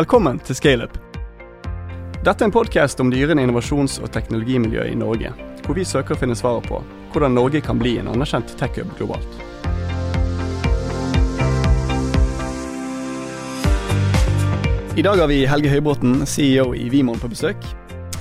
[0.00, 0.94] Velkommen til Scaleup.
[2.24, 5.28] Dette er en podkast om dyrende innovasjons- og teknologimiljø i Norge,
[5.66, 6.78] hvor vi søker å finne svaret på
[7.12, 9.28] hvordan Norge kan bli en anerkjent tech-hub globalt.
[14.96, 17.60] I dag har vi Helge Høybråten, CEO i Vimon, på besøk.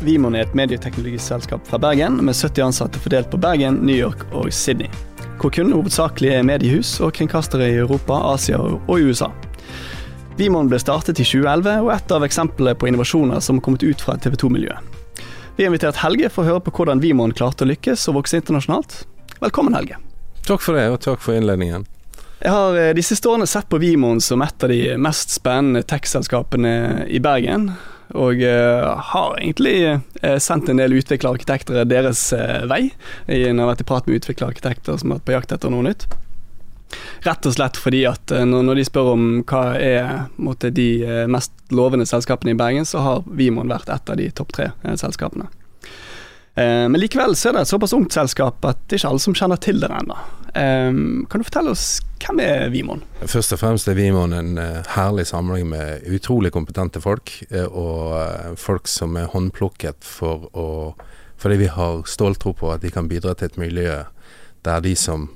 [0.03, 4.51] Vimon er et medieteknologiselskap fra Bergen, med 70 ansatte fordelt på Bergen, New York og
[4.51, 4.91] Sydney.
[5.39, 9.31] Hvor kundene hovedsakelig er mediehus og kringkastere i Europa, Asia og USA.
[10.39, 13.99] Vimon ble startet i 2011, og et av eksemplene på innovasjoner som har kommet ut
[13.99, 14.99] fra TV 2-miljøet.
[15.57, 18.39] Vi har invitert Helge for å høre på hvordan Vimon klarte å lykkes og vokse
[18.39, 19.01] internasjonalt.
[19.41, 19.97] Velkommen, Helge.
[20.47, 21.83] Takk for det, og takk for innledningen.
[22.39, 25.83] Jeg har eh, de siste årene sett på Vimon som et av de mest spennende
[25.83, 26.71] tech-selskapene
[27.11, 27.73] i Bergen.
[28.15, 32.23] Og uh, har egentlig uh, sendt en del utviklerarkitekter deres
[32.71, 32.85] vei.
[33.27, 36.07] Jeg har vært i prat med utviklerarkitekter som har vært på jakt etter noe nytt.
[37.25, 40.11] Rett og slett fordi at når, når de spør om hva er
[40.41, 40.89] måtte, de
[41.29, 45.49] mest lovende selskapene i Bergen, så har Vimon vært et av de topp tre selskapene.
[46.59, 49.35] Men likevel så er det et såpass ungt selskap at det er ikke alle som
[49.37, 50.17] kjenner til det ennå.
[50.51, 53.05] Kan du fortelle oss hvem er Vimon?
[53.21, 54.57] Først og fremst er Vimon en
[54.95, 57.31] herlig samling med utrolig kompetente folk,
[57.69, 60.67] og folk som er håndplukket for å
[61.39, 63.93] fordi vi har ståltro på at de kan bidra til et miljø
[64.67, 65.29] der de som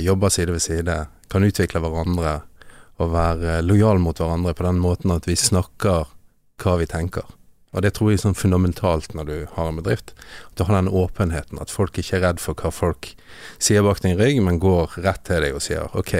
[0.00, 0.96] jobber side ved side,
[1.32, 2.42] kan utvikle hverandre
[3.02, 6.10] og være lojal mot hverandre på den måten at vi snakker
[6.62, 7.26] hva vi tenker.
[7.74, 10.12] Og det tror jeg er sånn fundamentalt når du har en bedrift.
[10.52, 13.10] At du har den åpenheten, at folk ikke er redd for hva folk
[13.58, 16.14] sier bak din rygg, men går rett til deg og sier OK,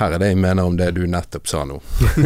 [0.00, 1.80] her er det jeg mener om det du nettopp sa nå.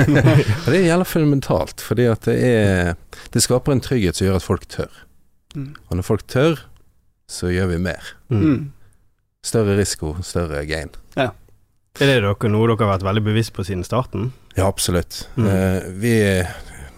[0.65, 2.93] og det gjelder fundamentalt, fordi at det er
[3.33, 5.01] Det skaper en trygghet som gjør at folk tør.
[5.57, 5.73] Mm.
[5.89, 6.61] Og når folk tør,
[7.31, 8.13] så gjør vi mer.
[8.29, 8.74] Mm.
[9.45, 10.93] Større risiko, større gain.
[11.19, 11.33] Ja.
[12.01, 14.33] Er det dere, noe dere har vært veldig bevisst på siden starten?
[14.57, 15.27] Ja, absolutt.
[15.37, 15.47] Mm.
[15.51, 16.15] Eh, vi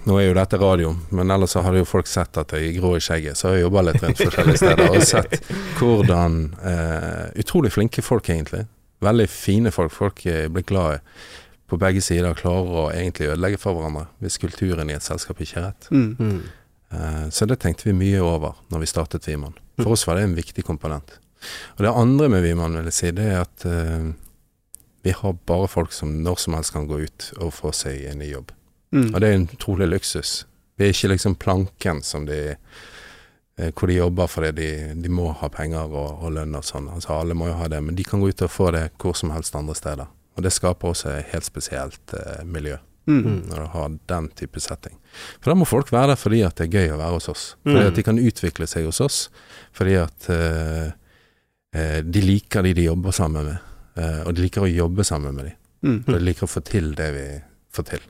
[0.06, 2.76] nå er jo dette radio, men ellers så hadde jo folk sett at jeg er
[2.78, 5.50] grå i skjegget, så har jeg jobba litt rundt forskjellige steder og sett
[5.80, 8.62] hvordan eh, Utrolig flinke folk, egentlig.
[9.02, 9.92] Veldig fine folk.
[9.92, 11.02] Folk blir glad
[11.66, 15.58] på begge sider, klarer å egentlig ødelegge for hverandre hvis kulturen i et selskap ikke
[15.58, 15.90] er rett.
[15.90, 16.08] Mm.
[16.16, 16.40] Mm.
[16.94, 19.56] Eh, så det tenkte vi mye over når vi startet Viman.
[19.82, 21.18] For oss var det en viktig komponent.
[21.76, 24.12] Og det andre med Wiman vil jeg si, det er at eh,
[25.06, 28.18] vi har bare folk som når som helst kan gå ut og få seg en
[28.22, 28.52] ny jobb.
[28.94, 29.12] Mm.
[29.12, 30.46] Og det er en utrolig luksus.
[30.76, 34.70] Vi er ikke liksom planken som de eh, hvor de jobber fordi de,
[35.02, 36.90] de må ha penger og, og, lønn og sånn.
[36.92, 39.16] Altså alle må jo ha det, men de kan gå ut og få det hvor
[39.18, 40.10] som helst andre steder.
[40.36, 42.76] Og det skaper også et helt spesielt eh, miljø.
[43.06, 43.46] Mm.
[43.46, 44.96] Når du har den type setting.
[45.38, 47.44] For da må folk være der fordi at det er gøy å være hos oss.
[47.62, 47.90] Fordi mm.
[47.92, 49.18] at de kan utvikle seg hos oss.
[49.76, 50.88] Fordi at eh,
[51.72, 53.56] de liker de de jobber sammen med.
[53.96, 55.54] Eh, og de liker å jobbe sammen med de.
[55.86, 55.98] Mm.
[56.04, 57.26] Og de liker å få til det vi
[57.76, 58.06] får til.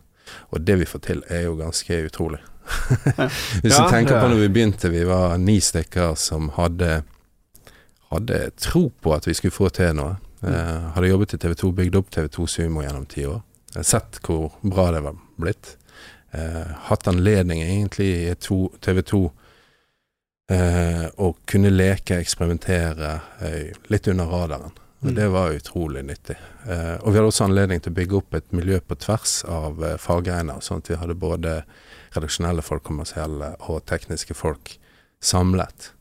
[0.51, 2.43] Og det vi får til, er jo ganske utrolig.
[3.63, 7.05] Hvis ja, du tenker på når vi begynte, vi var ni stykker som hadde,
[8.11, 10.17] hadde tro på at vi skulle få til noe.
[10.43, 10.51] Mm.
[10.51, 13.43] Eh, hadde jobbet i TV 2, bygd opp TV 2 Sumo gjennom ti år.
[13.77, 15.77] Sett hvor bra det var blitt.
[16.35, 19.23] Eh, hatt anledning egentlig i TV 2
[20.53, 24.75] eh, og kunne leke, eksperimentere eh, litt under radaren.
[25.05, 26.37] Og det var utrolig nyttig.
[26.67, 29.83] Eh, og vi hadde også anledning til å bygge opp et miljø på tvers av
[29.85, 31.59] eh, faggreiner, sånn at vi hadde både
[32.17, 34.73] redaksjonelle folk, kommersielle og tekniske folk
[35.23, 35.93] samlet.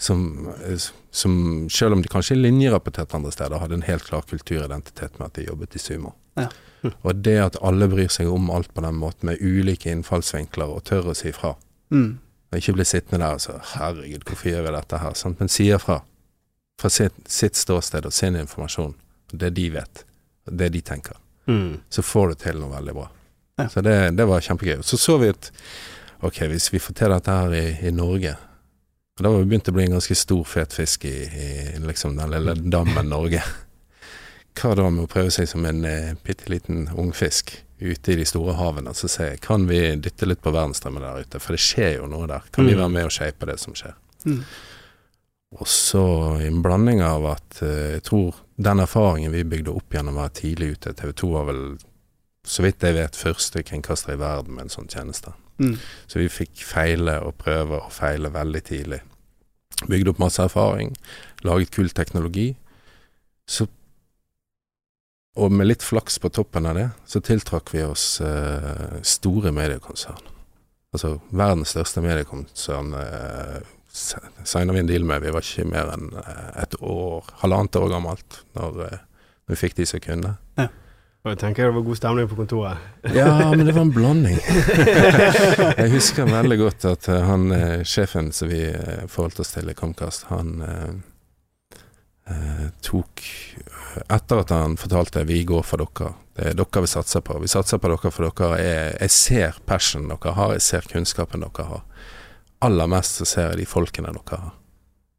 [0.00, 1.36] Som, eh, som
[1.70, 5.46] selv om de kanskje linjerapporterte andre steder, hadde en helt klar kulturidentitet med at de
[5.46, 6.16] jobbet i Sumo.
[6.40, 6.48] Ja.
[6.80, 6.96] Hm.
[7.04, 10.86] Og det at alle bryr seg om alt på den måten, med ulike innfallsvinkler, og
[10.88, 11.52] tør å si fra.
[11.92, 12.16] Mm.
[12.50, 15.40] Og ikke bli sittende der og så 'herregud, hvorfor gjør vi dette her?' Sant?
[15.40, 16.00] Men sier fra
[16.80, 18.94] fra sitt, sitt, ståsted og sin informasjon,
[19.32, 20.04] det de vet,
[20.50, 21.16] det de tenker,
[21.46, 21.80] mm.
[21.92, 23.08] så får du til noe veldig bra.
[23.60, 23.66] Ja.
[23.68, 24.80] Så det, det, var kjempegøy.
[24.82, 25.50] Så så vi at
[26.24, 28.36] ok, hvis vi får til dette her i, i Norge
[29.18, 31.48] og Da var vi begynt å bli en ganske stor, fet fisk i, i
[31.84, 33.42] liksom den lille dammen Norge.
[34.56, 38.26] Hva da med å prøve seg som en eh, bitte liten ungfisk ute i de
[38.28, 41.40] store havene, så se, kan vi dytte litt på verdensstrømmen der ute?
[41.42, 42.44] For det skjer jo noe der.
[42.52, 42.70] Kan mm.
[42.70, 43.96] vi være med og shape det som skjer?
[44.28, 44.42] Mm.
[45.58, 46.04] Og så
[46.46, 50.36] en blanding av at uh, jeg tror den erfaringen vi bygde opp gjennom å være
[50.42, 51.62] tidlig ute TV 2 var vel,
[52.46, 55.32] så vidt jeg vet, første kringkaster i verden med en sånn tjeneste.
[55.60, 55.74] Mm.
[56.06, 59.00] Så vi fikk feile og prøve og feile veldig tidlig.
[59.88, 60.92] Bygde opp masse erfaring,
[61.46, 62.52] laget kul teknologi.
[63.48, 63.66] Så
[65.38, 70.26] og med litt flaks på toppen av det, så tiltrakk vi oss eh, store mediekonsern.
[70.90, 72.94] Altså verdens største mediekonsern.
[72.98, 73.60] eh,
[73.90, 75.22] signa vi en deal med.
[75.22, 79.02] Vi var ikke mer enn eh, et år, halvannet år gammelt når, eh,
[79.46, 80.36] når vi fikk de som kunne.
[80.58, 80.68] Ja.
[81.20, 82.84] Og jeg tenker det var god stemning på kontoret.
[83.18, 84.38] Ja, men det var en blanding.
[85.82, 88.64] jeg husker veldig godt at eh, han eh, sjefen som vi
[89.06, 90.94] forholdt oss til i Comcast, han eh,
[92.32, 93.26] eh, tok
[94.08, 97.38] Etter at han fortalte 'vi går for dere', det er dere vi satser på.
[97.38, 101.40] Vi satser på dere for dere er Jeg ser passion dere har, jeg ser kunnskapen
[101.40, 101.82] dere har.
[102.60, 104.52] Aller mest så ser jeg de folkene dere har.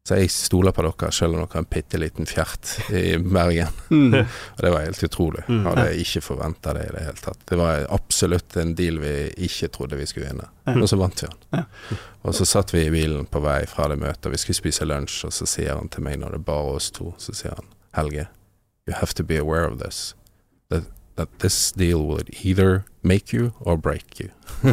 [0.08, 3.68] Så jeg stoler på dere, selv om dere har en bitte liten fjert i Bergen.
[3.92, 4.14] Mm.
[4.24, 5.42] Og det var helt utrolig.
[5.48, 5.66] Mm.
[5.66, 7.42] Hadde ikke forventa det i det hele tatt.
[7.48, 9.12] Det var absolutt en deal vi
[9.46, 10.48] ikke trodde vi skulle vinne.
[10.72, 11.66] Og så vant vi den.
[12.22, 14.88] Og så satt vi i bilen på vei fra det møtet, og vi skulle spise
[14.88, 17.54] lunsj, og så sier han til meg når det er bare oss to, så sier
[17.58, 18.26] han Helge,
[18.86, 20.14] you have to be aware of this.
[20.70, 20.84] That,
[21.16, 24.30] that this deal would either make you or break you.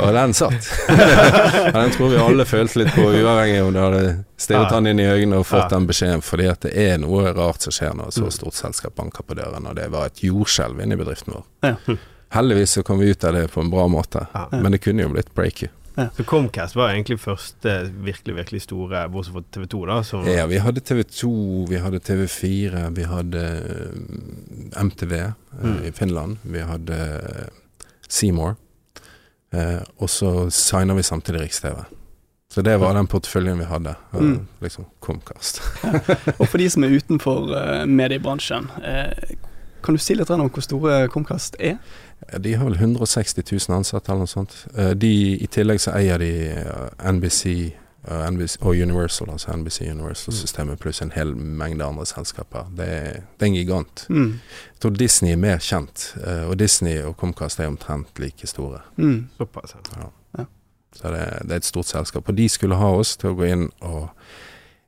[0.00, 0.68] og den satt.
[1.74, 4.02] den tror vi alle følte litt på, uavhengig om du hadde
[4.40, 5.68] stirret han inn i øynene og fått Ja.
[5.76, 8.30] den beskjeden, fordi at det er noe rart som skjer når så Mm.
[8.30, 11.44] stort selskap banker på døren, og det var et jordskjelv inne i bedriften vår.
[11.62, 11.74] Ja.
[12.30, 14.48] Heldigvis så kom vi ut av det på en bra måte, Ja.
[14.52, 15.68] men det kunne jo blitt break you.
[16.16, 17.72] Så Comcast var egentlig første
[18.04, 19.96] virkelig, virkelig store, bortsett fra TV 2, da.
[20.06, 21.30] Som, Ja, vi hadde TV 2,
[21.68, 23.42] vi hadde TV 4, vi hadde
[24.74, 25.32] eh, MTV eh,
[25.62, 25.80] Mm.
[25.84, 26.36] i Finland.
[26.42, 27.48] Vi hadde eh,
[28.08, 28.54] Seymour.
[29.52, 31.82] Eh, og så signa vi samtidig Riks-TV.
[32.50, 33.94] Så det var den porteføljen vi hadde.
[34.12, 34.46] Mm.
[34.62, 35.60] Liksom Comcast.
[36.40, 37.52] Og for de som er utenfor
[37.86, 39.36] mediebransjen, eh,
[39.84, 41.76] kan du si litt om hvor store Comcast er?
[42.38, 44.66] De har vel 160 000 ansatte eller noe sånt.
[44.76, 45.10] Eh, De,
[45.42, 47.44] I tillegg så eier de eh, NBC,
[48.08, 52.68] eh, NBC og Universal, altså NBC Universal-systemet, pluss en hel mengde andre selskaper.
[52.76, 54.04] Det er, det er en gigant.
[54.08, 54.30] Mm.
[54.74, 58.80] Jeg tror Disney er mer kjent, eh, og Disney og Comcast er omtrent like store.
[58.96, 59.28] Mm.
[59.38, 59.74] Såpass.
[59.96, 60.10] ja.
[60.92, 62.28] Så det, det er et stort selskap.
[62.28, 64.08] Og de skulle ha oss til å gå inn og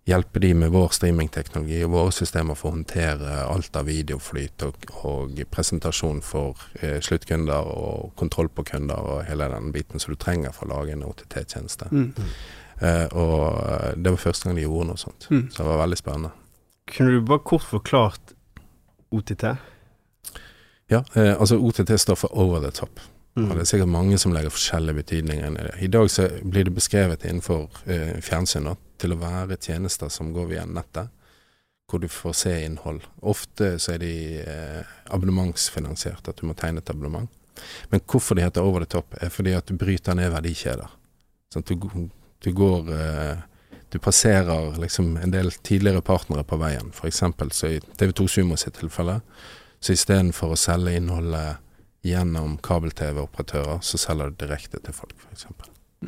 [0.04, 4.88] hjelpe de med vår streamingteknologi og våre systemer for å håndtere alt av videoflyt og,
[5.06, 10.18] og presentasjon for eh, sluttkunder og kontroll på kunder og hele den biten som du
[10.18, 11.90] trenger for å lage en OTT-tjeneste.
[11.94, 12.10] Mm.
[12.82, 15.28] Eh, og eh, det var første gang de gjorde noe sånt.
[15.30, 15.46] Mm.
[15.52, 16.34] Så det var veldig spennende.
[16.92, 18.34] Kunne du bare kort forklart
[19.14, 19.46] OTT?
[20.90, 23.00] Ja, eh, altså OTT står for over the top.
[23.36, 23.50] Mm.
[23.50, 25.76] Og det er sikkert mange som legger forskjellige betydninger inn i det.
[25.86, 28.66] I dag så blir det beskrevet innenfor eh, fjernsyn
[29.02, 31.10] til å være tjenester som går via nettet,
[31.90, 33.02] hvor du får se innhold.
[33.20, 37.28] Ofte så er de eh, abonnementsfinansiert, at du må tegne et abonnement.
[37.92, 40.88] Men hvorfor de heter over the top, er fordi at du bryter ned verdikjeder.
[41.52, 41.74] Sånn du,
[42.40, 43.48] du går eh,
[43.92, 46.94] Du passerer liksom en del tidligere partnere på veien.
[46.96, 49.18] For eksempel så i TV2 Sumo sitt tilfelle,
[49.84, 51.60] så istedenfor å selge innholdet
[52.08, 55.44] gjennom kabel-TV-operatører, så selger du direkte til folk, f.eks.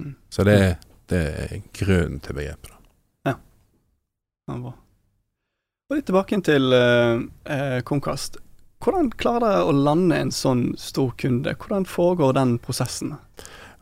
[0.00, 0.14] Mm.
[0.32, 0.56] Så det,
[1.12, 2.73] det er grunnen til begrepet.
[4.46, 4.58] Da.
[4.58, 4.78] var.
[5.90, 8.40] Og litt tilbake til eh, eh, Comcast.
[8.84, 11.54] Hvordan klarer dere å lande en sånn stor kunde?
[11.56, 13.14] Hvordan foregår den prosessen?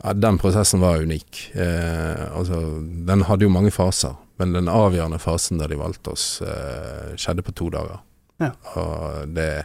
[0.02, 1.44] Ja, den prosessen var unik.
[1.54, 2.60] Eh, altså,
[3.06, 7.46] den hadde jo mange faser, men den avgjørende fasen der de valgte oss, eh, skjedde
[7.46, 8.02] på to dager.
[8.42, 8.50] Ja.
[8.78, 9.64] Og det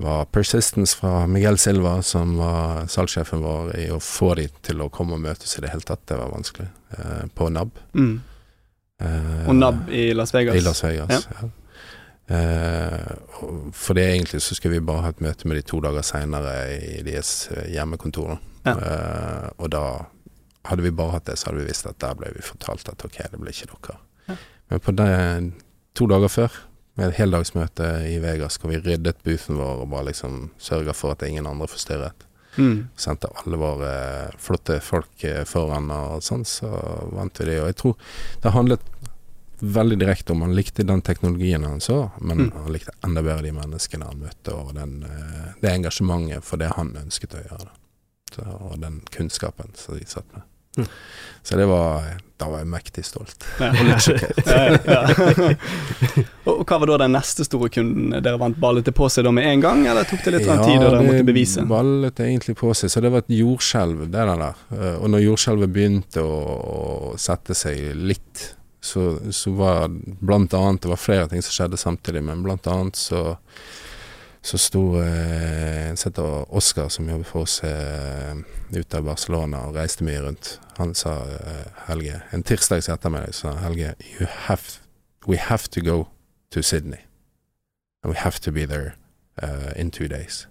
[0.00, 4.90] var persistence fra Miguel Silva, som var salgssjefen vår, i å få de til å
[4.92, 6.06] komme og møtes i det hele tatt.
[6.08, 6.68] Det var vanskelig.
[6.96, 7.76] Eh, på NAB.
[7.94, 8.16] Mm.
[9.04, 10.56] Eh, Og NAB i Las Vegas?
[10.56, 11.48] I Las Vegas, ja.
[12.26, 13.14] Eh,
[13.72, 16.54] for det egentlig så skulle vi bare ha et møte med de to dager seinere
[16.78, 18.38] i deres eh, hjemmekontor.
[18.64, 18.72] Ja.
[18.78, 19.82] Eh, og da
[20.70, 23.04] hadde vi bare hatt det, så hadde vi visst at der ble vi fortalt at
[23.04, 23.98] ok, det ble ikke dere.
[24.30, 24.38] Ja.
[24.72, 25.10] Men på det,
[25.94, 26.56] to dager før,
[26.96, 31.12] med et heldagsmøte i Vegas, hvor vi ryddet boothen vår og bare liksom sørga for
[31.12, 32.24] at ingen andre forstyrret.
[32.56, 32.88] Mm.
[32.96, 33.92] Sendte alle våre
[34.38, 36.70] flotte folk eh, foran og sånn, så
[37.12, 37.60] vant vi det.
[37.62, 37.96] Og jeg tror
[38.44, 38.90] det handlet
[39.64, 42.52] veldig direkte om han likte den teknologien han så, men Mm.
[42.62, 46.72] han likte enda bedre de menneskene han møtte, og den, eh, det engasjementet for det
[46.76, 47.70] han ønsket å gjøre.
[48.34, 50.42] Så, og den kunnskapen som de satt med.
[50.76, 50.88] Mm.
[51.44, 52.04] Så det var
[52.40, 53.44] Da var jeg mektig stolt.
[53.60, 53.68] Ja.
[53.70, 54.40] Og litt sjokkert.
[54.54, 56.24] Ja, ja.
[56.50, 59.32] og, hva var da den neste store kunden dere vant ballet det på seg da
[59.32, 61.62] med en gang, eller tok det litt ja, tid dere måtte bevise?
[61.62, 62.90] Ja, ballet egentlig på seg.
[62.92, 64.34] Så det var et jordskjelv, det der.
[64.42, 64.98] der.
[64.98, 66.42] Og når jordskjelvet begynte å,
[66.74, 68.48] å sette seg litt,
[68.84, 69.86] så, så var
[70.20, 73.30] blant annet Det var flere ting som skjedde samtidig, men blant annet så
[74.44, 78.36] så sto eh, en som heter Oskar, som jobber for oss eh,
[78.76, 80.58] ute av Barcelona og reiste mye rundt.
[80.76, 84.82] Han sa eh, Helge En tirsdags ettermiddag sa Helge you have,
[85.26, 86.08] We have to go
[86.50, 87.00] to Sydney.
[88.02, 88.96] And we have to be there
[89.42, 90.48] uh, in two days.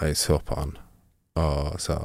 [0.00, 0.76] Og jeg så på han
[1.36, 1.98] og sa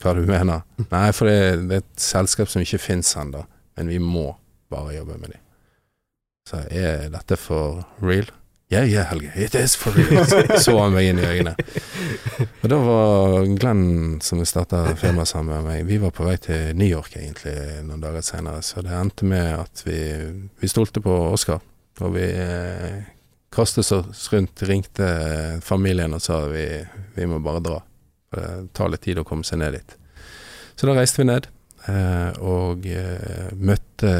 [0.00, 0.64] hva du mener?
[0.94, 3.44] Nei, for det, det er et selskap som ikke fins ennå,
[3.76, 4.30] men vi må
[4.72, 5.42] bare jobbe med dem.
[6.48, 8.32] Så er dette for real?
[8.72, 10.58] Yeah, yeah, Helge, it is for real.
[10.58, 11.52] Så han meg inn i øynene.
[12.62, 16.38] Og da var Glenn, som vi starta firmaet sammen med meg, vi var på vei
[16.40, 17.52] til New York egentlig
[17.84, 19.98] noen dager senere, så det endte med at vi,
[20.56, 21.60] vi stolte på Oskar.
[22.00, 23.04] Og vi eh,
[23.52, 25.12] kastet oss rundt, ringte
[25.60, 26.64] familien og sa vi,
[27.12, 27.78] vi må bare dra.
[28.32, 29.98] For det tar litt tid å komme seg ned dit.
[30.80, 31.52] Så da reiste vi ned,
[31.92, 34.16] eh, og eh, møtte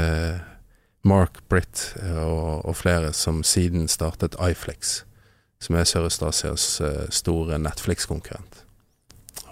[1.03, 5.03] Mark Britt og, og flere som siden startet iFlix,
[5.63, 8.63] som er Sørøst-Asias eh, store Netflix-konkurrent.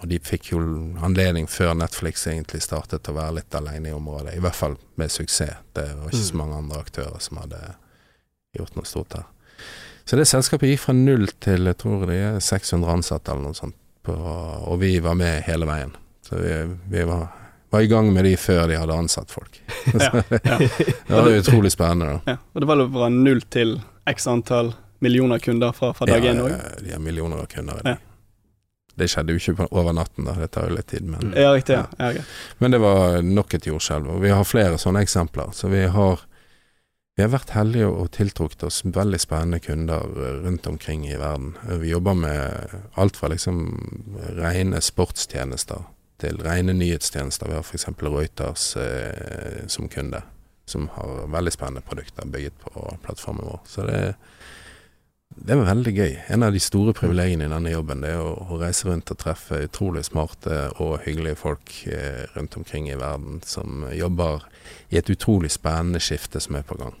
[0.01, 0.61] Og de fikk jo
[1.05, 5.13] anledning før Netflix egentlig startet å være litt alene i området, i hvert fall med
[5.13, 5.59] suksess.
[5.75, 7.59] Det var ikke så mange andre aktører som hadde
[8.57, 9.27] gjort noe stort her.
[10.05, 13.57] Så det selskapet gikk fra null til jeg tror det er 600 ansatte eller noe
[13.57, 15.93] sånt, på, og vi var med hele veien.
[16.25, 16.55] Så vi,
[16.89, 17.27] vi var,
[17.71, 19.61] var, i gang med de før de hadde ansatt folk.
[19.93, 20.57] Ja, ja.
[21.07, 22.19] det var utrolig spennende.
[22.25, 22.33] da.
[22.33, 23.77] Ja, og det var fra null til
[24.11, 26.51] x antall millioner kunder fra, fra dag én òg.
[26.51, 27.79] Ja, de har millioner av kunder.
[27.81, 28.07] i dag.
[29.01, 30.33] Det skjedde jo ikke over natten, da.
[30.37, 31.05] Det tar jo litt tid.
[31.07, 31.77] Men, Ja, riktig.
[31.79, 31.85] Ja.
[31.97, 32.25] Ja, Okay.
[32.59, 34.09] men det var nok et jordskjelv.
[34.17, 35.53] Og vi har flere sånne eksempler.
[35.55, 36.19] Så vi har,
[37.17, 40.03] vi har vært heldige og tiltrukket oss veldig spennende kunder
[40.43, 41.55] rundt omkring i verden.
[41.81, 43.63] Vi jobber med alt fra liksom
[44.37, 45.87] rene sportstjenester
[46.21, 47.49] til rene nyhetstjenester.
[47.49, 47.89] Vi har f.eks.
[48.01, 50.21] Reuters eh, som kunde,
[50.69, 53.59] som har veldig spennende produkter bygget på plattformen vår.
[53.67, 54.01] Så det,
[55.35, 56.15] det er veldig gøy.
[56.35, 59.19] En av de store privilegiene i denne jobben det er å, å reise rundt og
[59.21, 64.45] treffe utrolig smarte og hyggelige folk eh, rundt omkring i verden som jobber
[64.91, 66.97] i et utrolig spennende skifte som er på gang.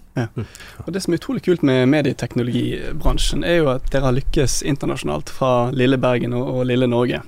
[0.85, 5.31] Og Det som er utrolig kult med medieteknologibransjen, er jo at dere har lykkes internasjonalt
[5.31, 7.21] fra lille Bergen og, og lille Norge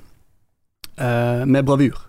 [0.98, 2.00] eh, med bravur.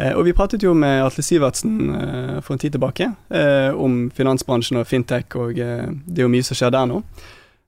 [0.00, 4.10] Eh, og Vi pratet jo med Atle Sivertsen eh, for en tid tilbake eh, om
[4.14, 7.02] finansbransjen og fintech, og eh, det er jo mye som skjer der nå.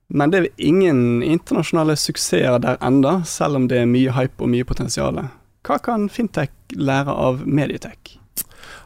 [0.09, 4.51] Men det er ingen internasjonale suksesser der enda, selv om det er mye hype og
[4.53, 5.17] mye potensial.
[5.65, 8.19] Hva kan fintech lære av medietech?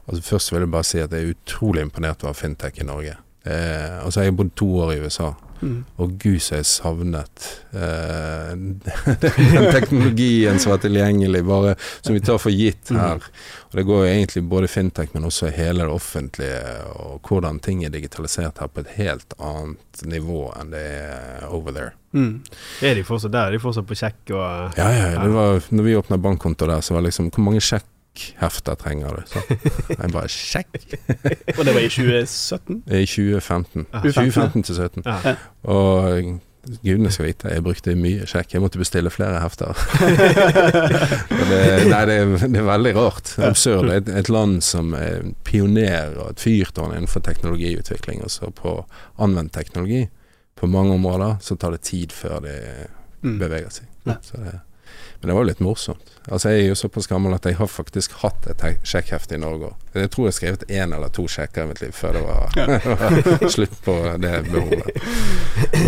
[0.07, 3.17] Altså Først vil jeg bare si at jeg er utrolig imponert over fintech i Norge.
[3.45, 5.83] Eh, altså Jeg har bodd to år i USA, Mm.
[5.99, 12.39] og gud så jeg savnet eh, den teknologien som var tilgjengelig, bare som vi tar
[12.39, 13.23] for gitt her.
[13.69, 16.61] Og Det går jo egentlig både fintech, men også hele det offentlige,
[16.95, 21.75] og hvordan ting er digitalisert her på et helt annet nivå enn det er over
[21.75, 21.91] there.
[22.15, 22.39] Mm.
[22.81, 23.49] Er de fortsatt der?
[23.51, 26.81] Er de fortsatt på sjekk og Ja, ja, det var, når vi åpna bankkonto der,
[26.81, 27.61] så var det liksom Hvor mange
[28.15, 29.21] sjekkhefter trenger du?
[29.29, 29.39] Så
[29.89, 30.75] jeg bare sjekk!
[31.57, 32.83] Og det var i 2017?
[32.87, 33.85] I 2015.
[33.93, 35.03] Ah, 2015 til 2017.
[35.05, 35.35] Ah.
[35.63, 36.39] Og
[36.83, 38.53] gudene skal vite, jeg brukte mye sjekk.
[38.53, 39.73] Jeg måtte bestille flere hefter.
[41.49, 43.31] Det, nei, det, er, det er veldig rart.
[43.41, 43.89] Absurd.
[43.95, 48.75] Et, et land som er pioner og et fyrtårn innenfor teknologiutvikling, og så på
[49.23, 50.03] anvendt teknologi
[50.59, 52.57] på mange områder, så tar det tid før det
[53.19, 53.33] Mm.
[53.35, 53.87] beveger seg.
[54.23, 54.53] Så det,
[55.21, 56.11] men det var jo litt morsomt.
[56.31, 59.39] Altså Jeg er jo såpass gammel at jeg har faktisk hatt et he- sjekkhefte i
[59.41, 59.75] Norge òg.
[59.97, 63.49] Jeg tror jeg har skrevet én eller to sjekker i mitt liv før det var,
[63.49, 65.01] slutt på det behovet.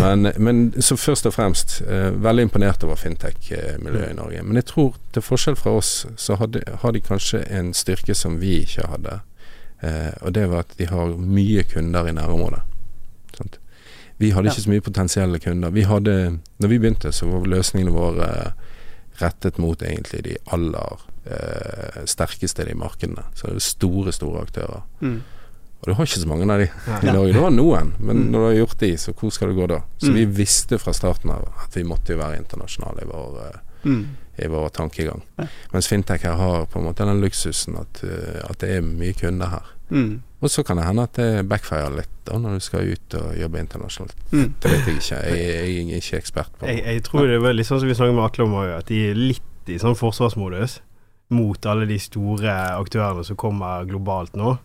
[0.00, 4.42] Men, men så først og fremst eh, veldig imponert over fintech-miljøet i Norge.
[4.42, 8.36] Men jeg tror til forskjell fra oss, så hadde, har de kanskje en styrke som
[8.42, 9.20] vi ikke hadde.
[9.82, 12.60] Eh, og det var at de har mye kunder i nærområdet.
[13.38, 13.56] Sant?
[14.18, 15.70] Vi hadde ikke så mye potensielle kunder.
[15.74, 16.18] Vi hadde,
[16.62, 18.28] når vi begynte, så var løsningene våre
[19.22, 23.24] rettet mot egentlig de aller eh, sterkeste i markedene.
[23.34, 24.82] Så det er store, store aktører.
[25.00, 25.20] Mm.
[25.82, 26.98] Og du har ikke så mange av de Ja.
[27.02, 27.32] i Norge.
[27.34, 28.30] Du har noen, men Mm.
[28.30, 29.80] når du har gjort de, så hvor skal du gå da?
[29.98, 30.14] Så Mm.
[30.14, 34.06] vi visste fra starten av at vi måtte jo være internasjonale i vår, eh, Mm.
[34.38, 35.22] i vår tankegang.
[35.38, 35.46] Ja.
[35.72, 39.12] Mens fintech her har på en måte den luksusen at, eh, at det er mye
[39.12, 39.62] kunder her.
[40.42, 43.36] Og så kan det hende at det backfire litt da når du skal ut og
[43.38, 44.16] jobbe internasjonalt.
[44.32, 44.48] Mm.
[44.62, 45.20] Det vet jeg ikke.
[45.22, 47.94] Jeg, jeg er ikke ekspert på Jeg, jeg tror det er litt sånn som vi
[47.98, 50.80] snakket med Atle om at de er litt i sånn forsvarsmodus
[51.32, 54.56] mot alle de store aktørene som kommer globalt nå.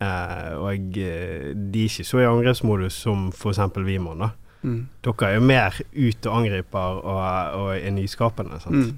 [0.00, 3.60] Eh, og eh, de er ikke så i angrepsmodus som f.eks.
[3.86, 4.24] Vimon.
[4.24, 4.30] da.
[4.64, 4.80] Mm.
[5.04, 7.20] Dere er jo mer ut og angriper og,
[7.60, 8.58] og er nyskapende.
[8.64, 8.74] sant?
[8.74, 8.96] Mm.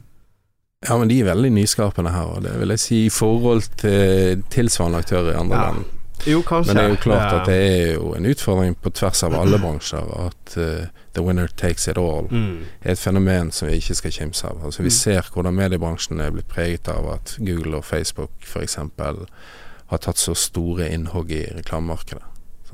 [0.88, 4.44] Ja, men de er veldig nyskapende her, og det vil jeg si i forhold til
[4.54, 5.66] tilsvarende aktører i andre Ja.
[5.74, 5.96] land.
[6.26, 6.42] Jo.
[6.50, 9.58] Men det er jo klart at det er jo en utfordring på tvers av alle
[9.58, 12.64] bransjer at uh, the winner takes it all mm.
[12.82, 14.60] er et fenomen som vi ikke skal kimse av.
[14.64, 14.98] Altså Vi Mm.
[14.98, 18.76] ser hvordan mediebransjen er blitt preget av at Google og Facebook f.eks.
[18.76, 22.22] har tatt så store innhogg i reklamemarkedet.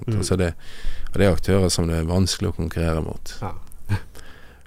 [0.07, 0.19] Mm.
[0.19, 0.53] Altså det,
[1.13, 3.37] og det er aktører som det er vanskelig å konkurrere mot.
[3.43, 3.55] Ja.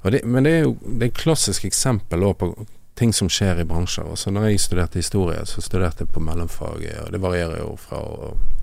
[0.04, 2.54] Det, men det er jo det er et klassisk eksempel på
[2.96, 4.08] ting som skjer i bransjer.
[4.08, 8.00] Altså når jeg studerte historie, så studerte jeg på mellomfaget, og det varierer jo fra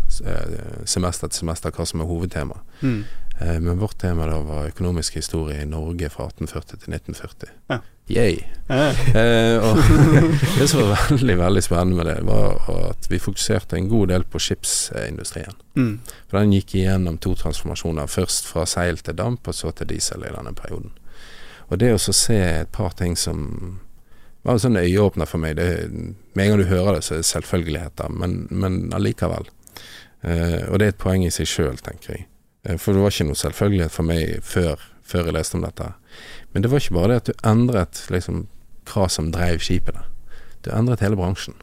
[0.09, 2.61] semester til semester hva som er hovedtema.
[2.81, 3.05] Mm.
[3.41, 7.53] Eh, men vårt tema da var økonomisk historie i Norge fra 1840 til 1940.
[7.69, 7.79] Ja.
[8.09, 8.39] Yay!
[8.69, 8.93] Ja.
[9.17, 9.79] Eh, og
[10.59, 14.25] det som var veldig veldig spennende med det, var at vi fokuserte en god del
[14.25, 15.55] på skipsindustrien.
[15.75, 15.99] mm.
[16.29, 18.07] For den gikk igjennom to transformasjoner.
[18.07, 20.93] Først fra seil til damp, og så til diesel i denne perioden.
[21.69, 23.81] Og det å se et par ting som
[24.47, 25.89] var en sånn øyeåpner for meg det,
[26.35, 29.49] Med en gang du hører det, så er det selvfølgeligheter, men, men allikevel.
[30.27, 32.27] Eh, og det er et poeng i seg sjøl, tenker jeg.
[32.67, 35.93] Eh, for det var ikke noe selvfølgelighet for meg før, før jeg leste om dette.
[36.53, 38.47] Men det var ikke bare det at du endret liksom
[38.91, 40.03] hva som drev skipene.
[40.67, 41.57] Du endret hele bransjen.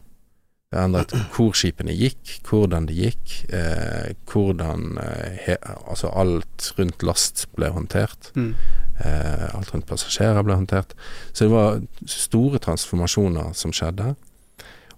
[0.74, 7.06] Det endret hvor skipene gikk, hvordan de gikk, eh, hvordan eh, he, altså alt rundt
[7.06, 8.32] last ble håndtert.
[8.38, 8.54] Mm.
[9.04, 10.96] Eh, alt rundt passasjerer ble håndtert.
[11.32, 14.14] Så det var store transformasjoner som skjedde.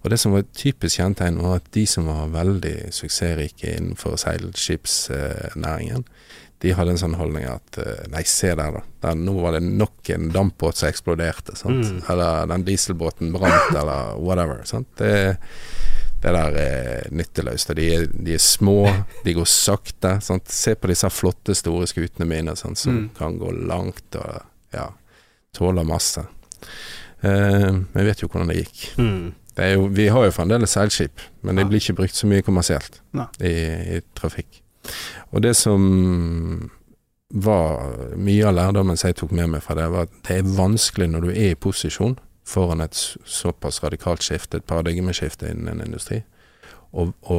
[0.06, 4.14] Og det som var et typisk kjennetegn, var at de som var veldig suksessrike innenfor
[4.22, 6.04] seilskipsnæringen,
[6.62, 8.80] de hadde en sånn holdning at eh, Nei, se der, da.
[9.04, 11.52] Der, nå var det nok en dampbåt som eksploderte.
[11.68, 11.98] Mm.
[12.08, 14.62] Eller den dieselbåten brant, eller whatever.
[14.96, 15.10] Det,
[16.22, 17.74] det der er nytteløst.
[17.74, 18.78] og De, de er små,
[19.26, 20.14] de går sakte.
[20.24, 20.48] Sant?
[20.48, 22.78] Se på disse flotte, store skutene mine sant?
[22.80, 23.08] som Mm.
[23.18, 24.40] kan gå langt og
[24.72, 24.88] ja,
[25.52, 26.24] tåler masse.
[27.20, 28.86] Eh, men jeg vet jo hvordan det gikk.
[28.96, 29.34] Mm.
[29.56, 33.00] Det jo, vi har jo fremdeles seilskip, men de blir ikke brukt så mye kommersielt
[33.40, 33.54] i,
[33.96, 34.60] i trafikk.
[35.32, 35.80] Og det som
[37.34, 41.08] var mye av lærdommen jeg tok med meg fra det, var at det er vanskelig
[41.10, 42.94] når du er i posisjon foran et
[43.26, 46.20] såpass radikalt skifte, et paradigmeskifte innen en industri,
[46.92, 47.38] å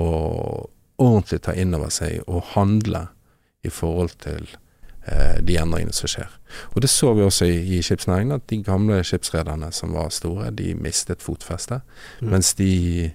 [0.98, 3.08] ordentlig ta inn over seg og handle
[3.66, 4.50] i forhold til
[5.42, 6.34] de endringene som skjer.
[6.74, 10.52] Og det så vi også i, i skipsnæringen, at de gamle skipsrederne som var store,
[10.52, 11.80] de mistet fotfeste.
[12.22, 12.30] Mm.
[12.34, 13.12] Mens de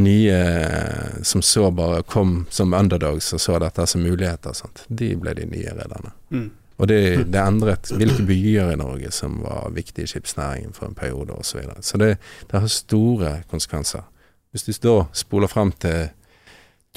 [0.00, 4.84] nye eh, som så bare kom som underdogs og så dette som muligheter, sant?
[4.88, 6.14] de ble de nye rederne.
[6.30, 6.48] Mm.
[6.80, 10.96] Og det, det endret hvilke byer i Norge som var viktige i skipsnæringen for en
[10.96, 11.44] periode osv.
[11.44, 11.82] Så, videre.
[11.82, 12.14] så det,
[12.50, 14.06] det har store konsekvenser.
[14.50, 16.08] Hvis du da spoler frem til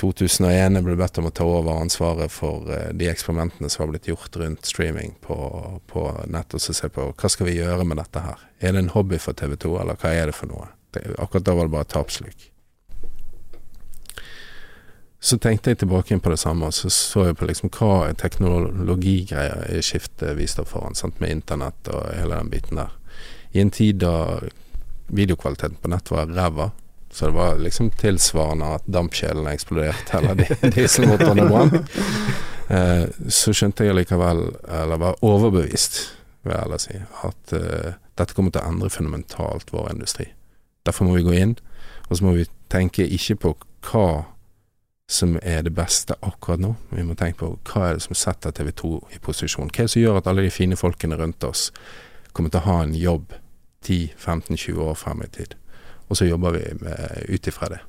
[0.02, 3.92] 2001 jeg ble bedt om å ta over ansvaret for eh, de eksperimentene som har
[3.92, 5.36] blitt gjort rundt streaming på,
[5.88, 8.42] på nett, og så se på hva skal vi gjøre med dette her.
[8.60, 10.72] Er det en hobby for TV 2, eller hva er det for noe?
[10.94, 12.50] Det, akkurat da var det bare tapsluk.
[15.24, 18.10] Så tenkte jeg tilbake inn på det samme, og så så jeg på liksom hva
[18.10, 21.22] er teknologigreier i skiftet vi står foran, sant?
[21.24, 22.92] med internett og hele den biten der.
[23.54, 24.42] I en tid da
[25.14, 26.72] videokvaliteten på nett var ræva,
[27.14, 31.96] så det var liksom tilsvarende at dampkjelene eksploderte, eller dieselmotoren brant,
[32.74, 34.48] eh, så skjønte jeg likevel,
[34.82, 36.00] eller var overbevist,
[36.44, 36.98] vil jeg heller si,
[37.30, 40.32] at eh, dette kommer til å endre fundamentalt vår industri.
[40.84, 41.56] Derfor må vi gå inn,
[42.10, 43.56] og så må vi tenke ikke på
[43.92, 44.08] hva
[45.14, 46.74] som er det beste akkurat nå.
[46.90, 49.70] Vi må tenke på hva er det som setter TV 2 i posisjon.
[49.70, 51.70] Hva er det som gjør at alle de fine folkene rundt oss
[52.34, 53.36] kommer til å ha en jobb
[53.86, 55.56] 10-15-20 år frem i tid.
[56.10, 56.64] Og så jobber vi
[57.36, 57.82] ut ifra det.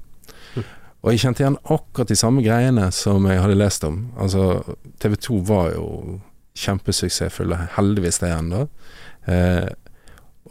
[1.05, 4.07] Og jeg kjente igjen akkurat de samme greiene som jeg hadde lest om.
[4.17, 4.63] Altså,
[5.03, 5.89] TV 2 var jo
[6.57, 8.63] kjempesuksessfulle, heldigvis det ennå.
[9.29, 9.69] Eh,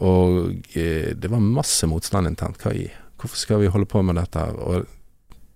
[0.04, 2.62] og eh, det var masse motstand internt.
[2.62, 2.86] Hva i?
[3.18, 4.54] Hvorfor skal vi holde på med dette her?
[4.54, 4.86] Og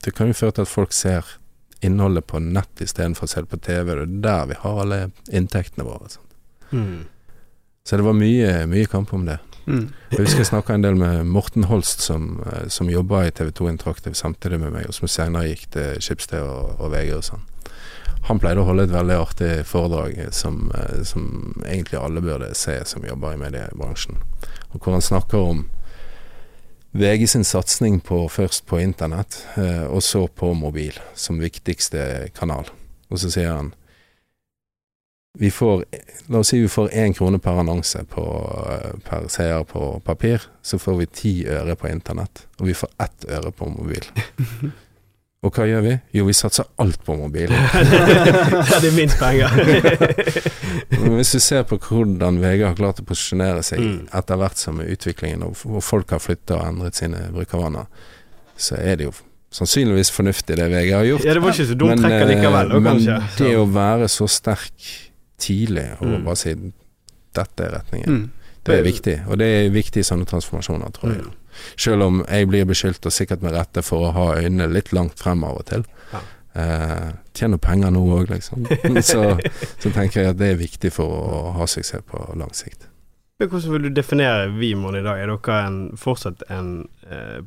[0.03, 1.37] det kan jo føre til at folk ser
[1.85, 3.95] innholdet på nett istedenfor å se det på TV.
[3.95, 6.11] Det er der vi har alle inntektene våre.
[6.73, 7.07] Mm.
[7.87, 9.39] Så det var mye, mye kamp om det.
[9.69, 9.89] Mm.
[10.11, 13.51] Jeg husker jeg snakka en del med Morten Holst, som, eh, som jobba i TV
[13.53, 17.25] 2 Interaktiv samtidig med meg, og som senere gikk til Schibsted og, og VG og
[17.27, 17.45] sånn.
[18.29, 21.27] Han pleide å holde et veldig artig foredrag eh, som, eh, som
[21.67, 24.17] egentlig alle burde se som jobber i mediebransjen.
[24.73, 25.67] Og hvor han snakker om
[26.97, 29.37] VG sin satsing på først på internett,
[29.93, 32.65] og så på mobil som viktigste kanal.
[33.13, 33.69] Og så sier han
[35.39, 35.85] vi får,
[36.29, 38.25] La oss si vi får én krone per annonse på,
[38.75, 42.91] eh, per seer på papir, så får vi ti øre på internett, og vi får
[43.07, 44.05] ett øre på mobil.
[45.47, 45.93] Og hva gjør vi?
[46.19, 47.47] Jo, vi satser alt på mobil.
[48.83, 49.53] det er minst penger.
[50.99, 54.09] Men hvis du ser på hvordan VG har klart å posisjonere seg Mm.
[54.19, 57.87] etter hvert som utviklingen, og folk har flytta og endret sine brukervaner,
[58.59, 59.15] så er det jo
[59.55, 61.25] sannsynligvis fornuftig det VG har gjort.
[61.25, 64.27] ja, det var ikke så dumt trekk eh, likevel, Men, men det å være så
[64.29, 64.91] sterk
[65.39, 66.25] tidlig og Mm.
[66.25, 66.55] bare si
[67.35, 68.31] dette er retningen, Mm.
[68.65, 69.17] det er viktig.
[69.29, 71.23] Og det er viktig i sånne transformasjoner, tror jeg.
[71.25, 71.33] Mm.
[71.77, 75.19] Selv om jeg blir beskyldt, og sikkert med rette, for å ha øynene litt langt
[75.19, 75.85] frem av og til.
[76.13, 76.21] Ja.
[76.55, 78.67] Eh, tjener penger nå òg, liksom.
[79.03, 79.39] så,
[79.79, 82.87] så tenker jeg at det er viktig for å ha suksess på lang sikt.
[83.39, 85.19] Men Hvordan vil du definere Vimon i dag?
[85.23, 87.41] Er dere en, fortsatt en eh,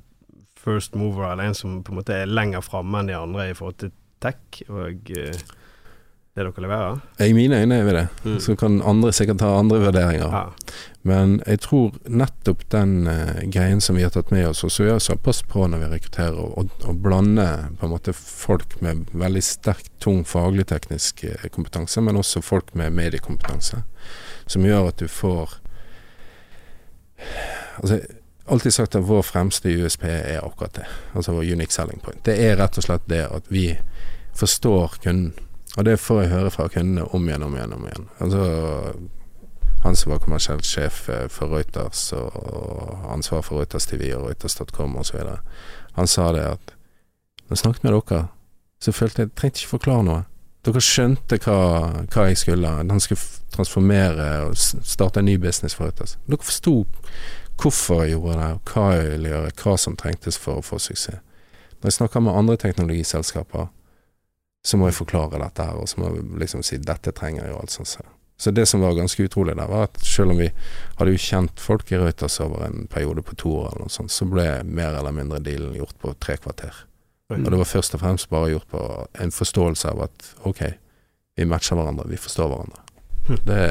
[0.56, 3.54] first mover, eller en som på en måte er lenger framme enn de andre i
[3.58, 3.92] forhold til
[4.24, 4.62] tech?
[4.70, 5.36] Og eh,
[6.36, 7.00] det dere leverer?
[7.20, 8.08] I mine øyne er vi det.
[8.24, 8.40] Mm.
[8.40, 10.32] Så kan andre sikkert ha andre vurderinger.
[10.32, 10.44] Ja.
[11.02, 14.86] Men jeg tror nettopp den uh, greien som vi har tatt med oss, og så
[14.86, 17.48] gjør vi såpass på når vi rekrutterer, og, og blande
[17.80, 22.72] på en måte folk med veldig sterk, tung faglig teknisk eh, kompetanse, men også folk
[22.80, 23.84] med mediekompetanse,
[24.48, 25.58] som gjør at du får
[27.82, 28.00] Altså,
[28.46, 30.88] alltid sagt at vår fremste USP er akkurat det.
[31.14, 32.18] Altså vår unique selling point.
[32.26, 33.68] Det er rett og slett det at vi
[34.38, 35.36] forstår kunden.
[35.78, 38.08] Og det får jeg høre fra kundene om igjen, om igjen, om igjen.
[38.20, 38.42] Altså
[39.84, 44.98] han som var kommersiell sjef eh, for Reuters og ansvar for Reuters TV og Reuters.com
[45.02, 45.24] osv.
[45.98, 46.76] Han sa det at
[47.48, 48.20] når jeg snakket med dere,
[48.82, 50.20] så følte jeg at jeg trengte ikke forklare noe.
[50.62, 51.58] Dere skjønte hva,
[52.14, 52.70] hva jeg skulle.
[52.78, 56.18] Han skulle transformere og starte en ny business for Reuters.
[56.30, 56.76] Dere forsto
[57.62, 60.80] hvorfor jeg gjorde det, og hva jeg ville gjøre, hva som trengtes for å få
[60.82, 61.22] suksess.
[61.82, 63.72] Når jeg snakker med andre teknologiselskaper,
[64.64, 67.56] så må jeg forklare dette her, og så må jeg liksom si dette trenger jeg,
[67.56, 67.94] og alt sånt.
[68.42, 68.52] så.
[68.52, 70.50] Det som var ganske utrolig der, var at selv om vi
[70.98, 74.14] hadde jo kjent folk i Reuters over en periode på to år, eller noe sånt,
[74.14, 76.86] så ble mer eller mindre dealen gjort på tre kvarter.
[77.32, 78.82] Og det var først og fremst bare gjort på
[79.24, 80.64] en forståelse av at ok,
[81.38, 82.82] vi matcher hverandre, vi forstår hverandre.
[83.28, 83.38] Hm.
[83.48, 83.62] Det,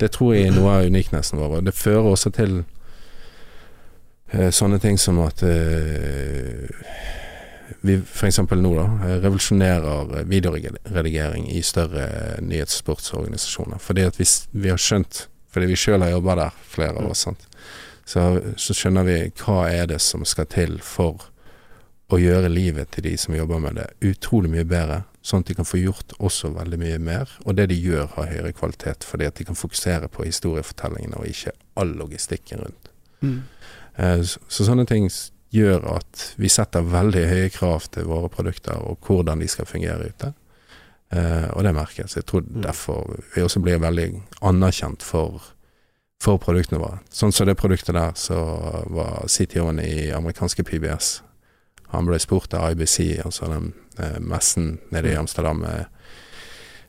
[0.00, 1.60] det tror jeg er noe av uniknessen vår.
[1.60, 2.56] Og det fører også til
[4.32, 6.66] eh, sånne ting som at eh,
[7.80, 8.38] vi f.eks.
[8.38, 13.78] nå da eh, revolusjonerer eh, videoredigering i større eh, nyhetssportsorganisasjoner.
[13.82, 17.26] Fordi at vi, vi har skjønt, fordi vi sjøl har jobba der, flere av oss?
[18.08, 18.24] Så,
[18.56, 21.28] så skjønner vi hva er det som skal til for
[22.08, 25.02] å gjøre livet til de som jobber med det, utrolig mye bedre.
[25.20, 27.32] Sånn at de kan få gjort også veldig mye mer.
[27.44, 31.28] Og det de gjør, har høyere kvalitet, fordi at de kan fokusere på historiefortellingene og
[31.28, 32.88] ikke all logistikken rundt.
[33.20, 33.42] Mm.
[34.24, 35.10] Så, så sånne ting
[35.54, 40.10] gjør at vi setter veldig høye krav til våre produkter og hvordan de skal fungere
[40.10, 40.32] ute.
[41.10, 42.16] Eh, og det merkes.
[42.16, 42.62] Jeg tror Mm.
[42.62, 45.42] derfor vi også blir veldig anerkjent for,
[46.20, 46.98] for produktene våre.
[47.10, 48.34] Sånn som det produktet der, så
[48.90, 51.22] var CTO-en i amerikanske PBS.
[51.88, 55.86] Han ble spurt av IBC, altså den eh, messen nede i Amsterdam med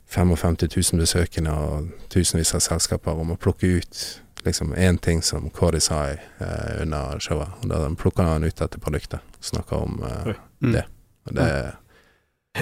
[0.09, 0.57] 55
[0.93, 5.79] 000 besøkende og tusenvis av selskaper om å plukke ut liksom én ting som Cody
[5.79, 7.49] sa eh, under showet.
[7.63, 9.19] Og da plukker han ut dette produktet.
[9.41, 10.73] Snakker om eh, Mm.
[10.73, 10.81] det.
[11.29, 11.45] Og det,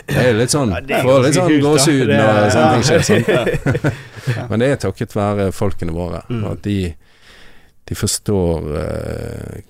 [0.06, 3.02] det er litt sånn Ja, er Får litt sånn gåsehud Det- når sånne ting skjer.
[3.08, 3.94] Sånn.
[4.52, 6.22] Men det er takket være folkene våre.
[6.30, 6.44] Mm.
[6.44, 6.94] Og at de,
[7.90, 9.62] de forstår eh,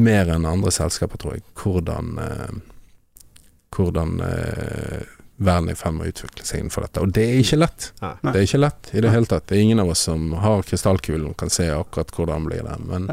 [0.00, 2.56] mer enn andre selskaper, tror jeg, hvordan eh,
[3.76, 5.02] hvordan eh,
[5.38, 7.00] verden er i ferd med å utvikle seg innenfor dette.
[7.04, 7.92] Og det er ikke lett.
[8.02, 8.14] Nei.
[8.24, 9.46] Det er ikke lett i det hele tatt.
[9.46, 12.78] Det er ingen av oss som har krystallkulen og kan se akkurat hvordan blir det.
[12.88, 13.10] Men,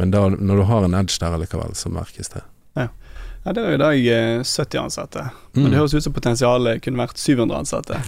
[0.00, 2.42] men da, når du har en edge der allikevel, så merkes det.
[3.44, 5.22] Ja, det er jo i dag eh, 70 ansatte.
[5.52, 7.98] men Og det høres ut som potensialet kunne vært 700 ansatte.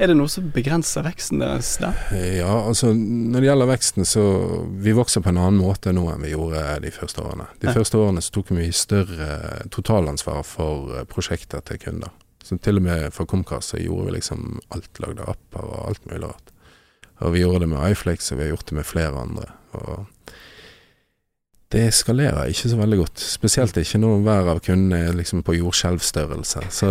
[0.00, 1.98] Er det noe som begrenser veksten deres der?
[2.38, 4.24] Ja, altså når det gjelder veksten, så
[4.80, 7.44] Vi vokser på en annen måte nå enn vi gjorde de første årene.
[7.60, 7.74] De Ja.
[7.76, 12.08] første årene så tok vi større totalansvar for eh, prosjekter til kunder.
[12.46, 16.04] Så til og med for Comcast så gjorde vi liksom alt, lagde apper og alt
[16.06, 16.52] mulig rart.
[17.24, 19.46] Og vi gjorde det med iFlex, og vi har gjort det med flere andre.
[19.74, 20.04] Og
[21.74, 23.18] det eskalerer ikke så veldig godt.
[23.18, 26.62] Spesielt ikke når hver av kundene er liksom på jordskjelvstørrelse.
[26.70, 26.90] Så,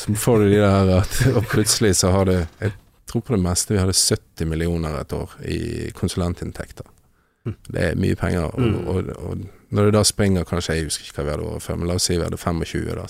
[0.00, 2.72] så får du de der at Og plutselig så har du Jeg
[3.10, 6.88] tror på det meste vi hadde 70 millioner et år i konsulentinntekter.
[7.44, 7.56] Mm.
[7.68, 8.48] Det er mye penger.
[8.56, 11.62] Og, og, og når det da springer kanskje Jeg husker ikke hva vi hadde året
[11.64, 13.06] før, men la oss si vi hadde 25 da.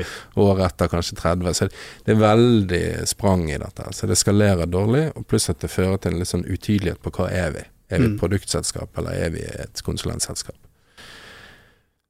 [0.46, 1.54] Året etter kanskje 30.
[1.58, 1.68] Så
[2.06, 3.88] det er veldig sprang i dette.
[3.96, 7.12] Så det skalerer dårlig, og pluss at det fører til en litt sånn utydelighet på
[7.18, 7.64] hva er vi.
[7.90, 8.18] Er vi et Mm.
[8.18, 10.56] produktselskap, eller er vi et konsulentselskap?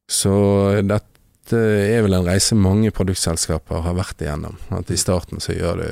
[0.09, 0.33] Så
[0.87, 4.57] dette er vel en reise mange produktselskaper har vært igjennom.
[4.71, 5.89] At i starten så gjør du,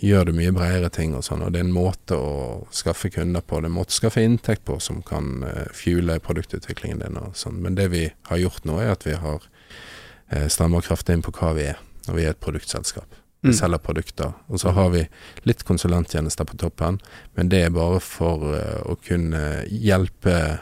[0.00, 3.42] gjør du mye bredere ting og sånn, og det er en måte å skaffe kunder
[3.44, 7.18] på, det er en måte å skaffe inntekt på som kan uh, fuele produktutviklingen din
[7.20, 7.60] og sånn.
[7.64, 11.34] Men det vi har gjort nå, er at vi har uh, strammet kraftig inn på
[11.38, 13.20] hva vi er, og vi er et produktselskap.
[13.44, 13.56] Vi Mm.
[13.58, 14.32] selger produkter.
[14.48, 15.02] Og så har vi
[15.44, 16.96] litt konsulenttjenester på toppen,
[17.36, 20.60] men det er bare for eh, å kunne hjelpe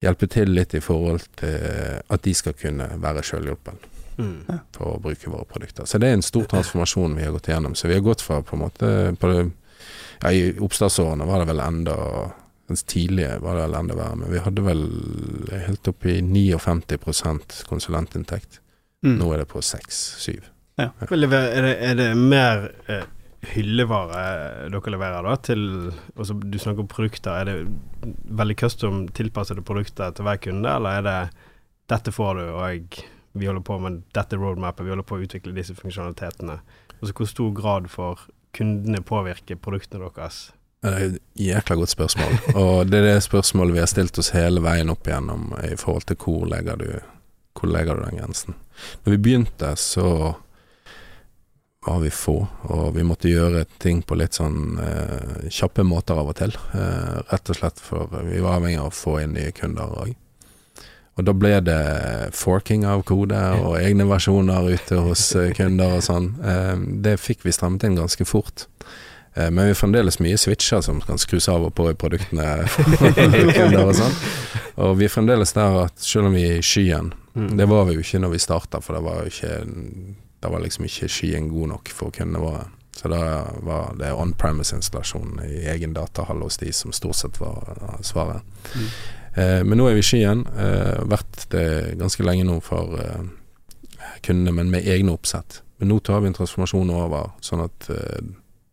[0.00, 3.76] Hjelpe til litt i forhold til at de skal kunne være sjølhjulpen
[4.20, 4.60] Mm.
[4.76, 5.86] for å bruke våre produkter.
[5.88, 7.74] Så det er en stor transformasjon vi har gått igjennom.
[7.74, 9.50] Så vi har gått fra på en måte på det,
[10.20, 11.96] ja, I oppstartsårene var det vel enda
[12.70, 14.82] mens tidlige var det vel enda verre, men vi hadde vel
[15.50, 18.60] helt opp i 59 konsulentinntekt.
[19.02, 19.16] Mm.
[19.18, 20.36] Nå er det på 6-7.
[20.78, 20.92] Ja.
[21.02, 23.08] Er det, er det mer eh,
[23.56, 25.64] hyllevare dere leverer da til
[26.14, 27.40] også, Du snakker om produkter.
[27.40, 31.18] Er det veldig custom tilpassede produkter til hver kunde, eller er det
[31.90, 35.24] dette får du, og jeg, vi holder på med dette roadmapet, vi holder på å
[35.26, 36.60] utvikle disse funksjonalitetene
[37.00, 40.50] Altså hvor stor grad får kundene påvirke produktene deres?
[40.84, 44.32] Det er et jækla godt spørsmål, og det er det spørsmålet vi har stilt oss
[44.36, 46.88] hele veien opp igjennom i forhold til hvor legger du,
[47.56, 48.56] hvor legger du den grensen.
[49.04, 50.36] Når vi begynte, så
[51.86, 52.36] var vi få,
[52.68, 56.52] og vi måtte gjøre ting på litt sånn eh, kjappe måter av og til.
[56.76, 60.12] Eh, rett og slett for vi var avhengig av å få inn nye kunder òg.
[61.20, 61.80] Og da ble det
[62.36, 66.32] forking av kode og egne versjoner ute hos eh, kunder og sånn.
[66.40, 68.66] Eh, det fikk vi strammet inn ganske fort.
[69.36, 72.64] Eh, men vi har fremdeles mye switcher som kan skrus av og på i produktene.
[73.58, 74.20] kunder og sånn.
[74.80, 77.56] Og vi er fremdeles der at selv om vi er i skyen Mm.
[77.56, 79.64] Det var vi jo ikke når vi starta, for det var ikke
[80.40, 82.64] det var liksom ikke skyen god nok for kundene våre.
[82.96, 83.20] Så da
[83.62, 88.42] var det on-premise-installasjon i egen datahall hos de som stort sett var svaret.
[88.74, 88.88] Mm.
[89.40, 90.44] Eh, men nå er vi i Skien.
[90.58, 93.24] Eh, vært det ganske lenge nå for eh,
[94.26, 95.62] kundene, men med egne oppsett.
[95.80, 97.88] Men nå tar vi en transformasjon over sånn at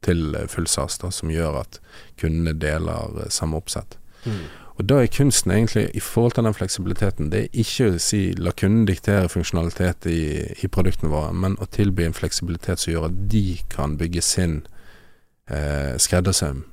[0.03, 1.79] til full SAS, da, som gjør at
[2.19, 3.95] kundene deler samme oppsett.
[4.27, 4.43] Mm.
[4.77, 8.19] Og da er kunsten egentlig, i forhold til den fleksibiliteten, det er ikke å si
[8.37, 10.21] la kunden diktere funksjonalitet i,
[10.61, 14.59] i produktene våre, men å tilby en fleksibilitet som gjør at de kan bygge sin
[15.49, 16.65] eh, skreddersøm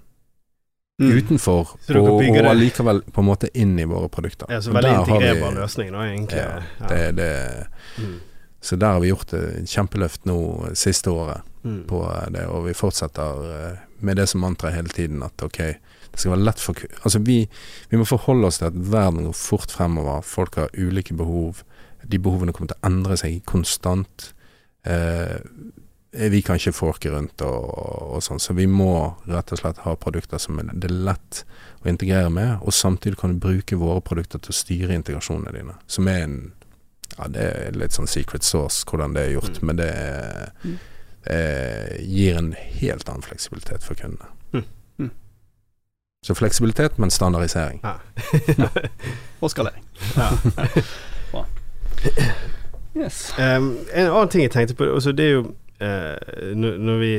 [1.01, 1.11] Mm.
[1.19, 4.47] utenfor, og, og allikevel på en måte inn i våre produkter.
[4.53, 6.39] Ja, så veldig integrerbar løsning, da, egentlig.
[6.39, 6.87] Ja, Ja.
[6.89, 7.67] Det, det,
[7.99, 8.21] Mm.
[8.61, 10.37] så der har vi gjort et kjempeløft nå
[10.75, 11.87] siste året Mm.
[11.89, 11.99] på
[12.31, 15.59] det, og vi fortsetter eh, med det som mantra hele tiden, at ok,
[16.13, 17.49] det skal være lett for Altså vi,
[17.91, 21.63] vi må forholde oss til at verden går fort fremover, folk har ulike behov,
[22.07, 24.33] de behovene kommer til å endre seg konstant.
[24.85, 25.41] Eh,
[26.31, 27.65] vi kan ikke forke rundt og,
[28.15, 28.91] og sånn, så vi må
[29.27, 31.41] rett og slett ha produkter som er, det er lett
[31.85, 35.75] å integrere med, og samtidig kan du bruke våre produkter til å styre integrasjonene dine,
[35.91, 36.37] som er en
[37.19, 39.67] ja, det er litt sånn secret source hvordan det er gjort, Mm.
[39.69, 40.79] men det er, Mm.
[41.31, 44.27] eh, gir en helt annen fleksibilitet for kundene.
[44.53, 44.65] Mm.
[44.99, 45.11] Mm.
[46.27, 47.81] Så fleksibilitet, men standardisering.
[47.85, 47.99] Ja.
[49.43, 49.85] Og skalering.
[50.17, 50.31] ja.
[51.31, 51.45] Bra.
[52.97, 53.33] Yes.
[53.39, 55.45] Um, en annen ting jeg tenkte på, altså det er jo
[55.81, 57.13] eh, når, vi,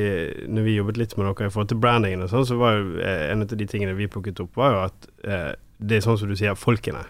[0.48, 3.00] når vi jobbet litt med dere i forhold til brandingen og sånn, så var jo
[3.02, 6.18] eh, en av de tingene vi plukket opp, var jo at eh, det er sånn
[6.22, 7.04] som du sier, folkene.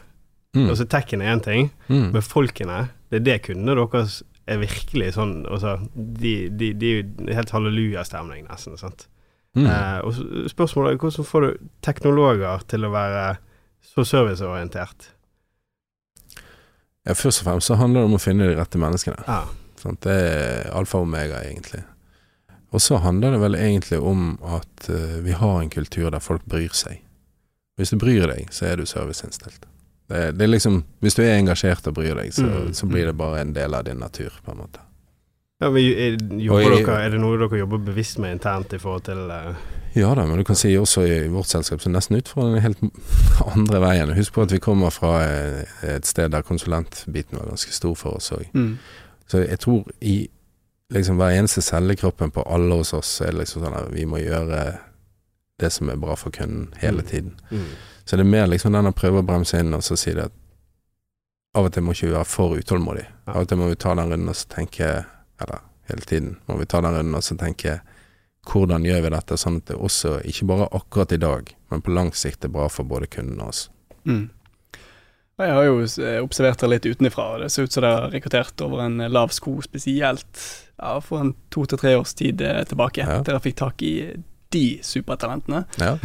[0.56, 0.70] Mm.
[0.72, 2.12] Altså tekken er én ting, Mm.
[2.16, 7.34] men folkene, det er det kundene deres er virkelig sånn altså, de, de, de er
[7.40, 8.78] helt hallelujastemning, nesten.
[8.78, 9.08] sant?
[9.56, 9.66] Mm.
[9.66, 13.26] Eh, og spørsmålet er hvordan får du teknologer til å være
[13.86, 15.12] så serviceorientert?
[17.06, 19.22] Ja, først og fremst så handler det om å finne de rette menneskene.
[19.30, 19.44] Ja.
[19.86, 20.02] Sant?
[20.04, 21.84] Det er alfa og omega, egentlig.
[22.76, 26.44] Og så handler det vel egentlig om at eh, vi har en kultur der folk
[26.50, 27.00] bryr seg.
[27.80, 29.64] Hvis du bryr deg, så er du serviceinnstilt.
[30.10, 32.74] Det, det er liksom Hvis du er engasjert og bryr deg, så, Mm.
[32.78, 34.82] så blir det bare en del av din natur, på en måte.
[35.64, 39.22] Ja, men, er, dere, er det noe dere jobber bevisst med internt i forhold til
[39.32, 39.56] uh...
[39.96, 42.60] Ja da, men du kan si også i vårt selskap så nesten ut fra den
[42.60, 42.82] helt
[43.56, 44.12] andre veien.
[44.18, 45.62] Husk på at vi kommer fra eh,
[45.96, 48.50] et sted der konsulentbiten var ganske stor for oss òg.
[48.52, 48.74] Mm.
[49.28, 50.28] Så jeg tror i
[50.94, 53.88] liksom hver eneste celle i kroppen på alle hos oss er det liksom sånn at
[53.94, 54.78] vi må gjøre
[55.60, 57.08] det som er bra for kunden hele Mm.
[57.10, 57.40] tiden.
[57.52, 57.66] mm.
[58.06, 60.26] Så det er mer liksom den å prøve å bremse inn og så si det
[60.26, 60.32] at
[61.56, 63.06] av og til må ikke vi være for utålmodig.
[63.28, 65.06] Av og til må vi ta den runden og så tenke
[65.42, 65.60] Eller
[65.90, 67.80] hele tiden må vi ta den runden og så tenke
[68.46, 71.92] hvordan gjør vi dette sånn at det også ikke bare akkurat i dag, men på
[71.92, 73.70] lang sikt er bra for både kunden og oss.
[74.06, 74.30] Mm.
[75.36, 78.14] Jeg har jo eh, observert det litt utenfra, og det ser ut som dere har
[78.14, 80.40] rekruttert over en eh, lav sko spesielt
[80.80, 83.04] ja, for en to til tre års tid eh, tilbake.
[83.04, 83.20] Ja.
[83.28, 83.96] Dere fikk tak i
[84.56, 85.66] de supertalentene.
[85.82, 85.98] Ja.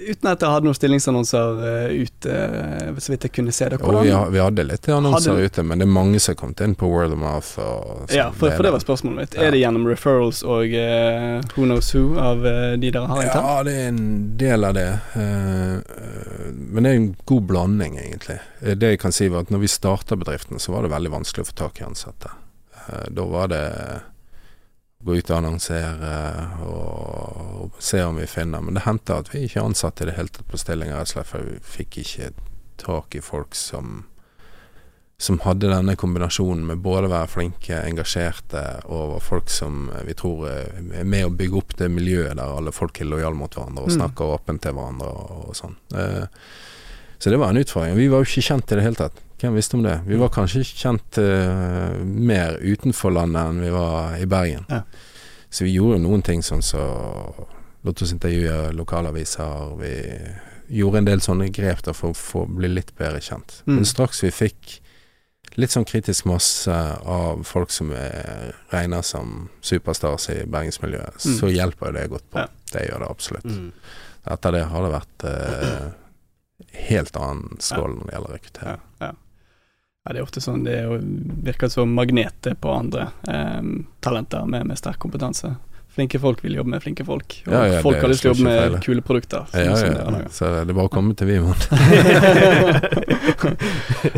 [0.00, 3.78] Uten at dere hadde noen stillingsannonser eh, ute, eh, så vidt jeg kunne se det.
[3.82, 4.06] Hvordan?
[4.06, 6.76] vi, vi hadde litt annonser Hadde- ute, men det er mange som har kommet inn
[6.80, 7.50] på Word of Mouth.
[7.60, 8.16] Og sånn.
[8.16, 9.36] Ja, for, for det var spørsmålet mitt.
[9.36, 9.44] Ja.
[9.44, 13.50] Er det gjennom referrals og uh, who knows who av uh, de dere har internt?
[13.50, 14.04] Ja, det er en
[14.40, 14.88] del av det.
[15.12, 18.38] Uh, men det er en god blanding, egentlig.
[18.60, 21.44] Det jeg kan si var at når vi starta bedriften, så var det veldig vanskelig
[21.44, 22.32] å få tak i ansatte.
[23.12, 23.66] Da var det
[25.00, 26.12] gå ut og annonsere
[26.66, 28.60] og, se om vi finner.
[28.60, 31.14] Men det hendte at vi ikke ansatte i det hele tatt på stillinger, rett og
[31.14, 32.30] slett fordi vi fikk ikke
[32.80, 34.04] tak i folk som
[35.20, 40.14] som hadde denne kombinasjonen med både å være flinke, engasjerte og var folk som vi
[40.16, 43.84] tror er med å bygge opp det miljøet der alle folk er lojale mot hverandre
[43.84, 43.98] og Mm.
[43.98, 45.76] snakker åpent til hverandre og, og sånn.
[45.92, 46.24] Eh,
[47.20, 47.96] så det var en utfordring.
[48.00, 49.20] Vi var jo ikke kjent i det hele tatt.
[49.40, 49.94] Hvem visste om det?
[50.06, 54.66] Vi var kanskje kjent uh, mer utenfor landet enn vi var i Bergen.
[54.68, 54.82] Ja.
[55.50, 56.82] Så vi gjorde noen ting sånn så
[57.82, 59.70] Lot oss intervjue lokalaviser.
[59.80, 59.92] Vi
[60.76, 63.62] gjorde en del sånne grep der for å få bli litt bedre kjent.
[63.64, 63.78] Mm.
[63.78, 64.74] Men straks vi fikk
[65.56, 71.38] litt sånn kritisk masse av folk som er regner som superstars i bergensmiljøet, Mm.
[71.40, 72.38] så hjelper jo det godt på.
[72.44, 72.46] Ja.
[72.72, 73.44] Det gjør det absolutt.
[73.48, 73.72] Mm.
[74.36, 75.90] Etter det har det vært uh,
[76.90, 78.76] helt annen skål når det gjelder rekruttering.
[78.76, 78.89] Ja,
[80.10, 80.16] ja.
[80.16, 81.00] det er ofte sånn det er
[81.46, 83.62] virker som magneter på andre eh,
[84.04, 85.54] talenter med, med sterk kompetanse.
[85.90, 88.34] Flinke folk vil jobbe med flinke folk, og Ja, ja, folk har lyst til å
[88.36, 88.76] jobbe med feil.
[88.84, 89.48] kule produkter.
[89.50, 90.28] sånn Ja, ja, ja.
[90.30, 91.58] Så det er bare å komme til Vimon.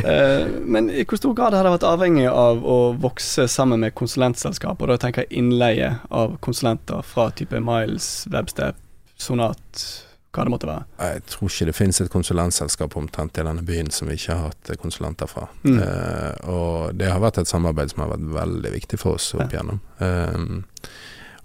[0.02, 3.94] Eh, Men i hvor stor grad har det vært avhengig av å vokse sammen med
[3.98, 8.76] konsulentselskap, og da tenker jeg innleie av konsulenter fra type Miles, Webstep,
[9.18, 9.85] Sonat,
[10.33, 10.85] hva det måtte være?
[10.97, 14.47] Jeg tror ikke det finnes et konsulentselskap omtrent i denne byen som vi ikke har
[14.49, 15.45] hatt konsulenter fra.
[15.66, 15.77] Mm.
[15.77, 19.53] Uh, og det har vært et samarbeid som har vært veldig viktig for oss opp
[19.53, 19.83] igjennom.
[20.01, 20.88] Uh,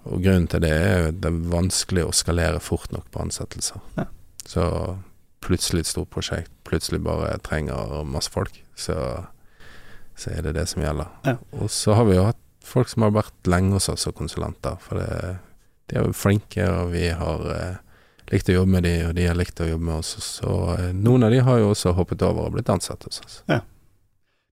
[0.08, 3.82] og grunnen til det er jo det er vanskelig å skalere fort nok på ansettelser.
[3.98, 4.06] Ja.
[4.48, 4.64] Så
[5.44, 8.96] plutselig et stort prosjekt, plutselig bare trenger masse folk, så,
[10.16, 11.10] så er det det som gjelder.
[11.28, 11.36] Ja.
[11.60, 14.80] Og så har vi jo hatt folk som har vært lenge hos oss som konsulenter,
[14.80, 15.36] for det,
[15.92, 17.44] de er jo flinke, og vi har
[18.28, 20.14] eh, likt å jobbe med de, og de har likt å jobbe med oss.
[20.24, 23.42] Så eh, noen av de har jo også hoppet over og blitt ansatt hos oss.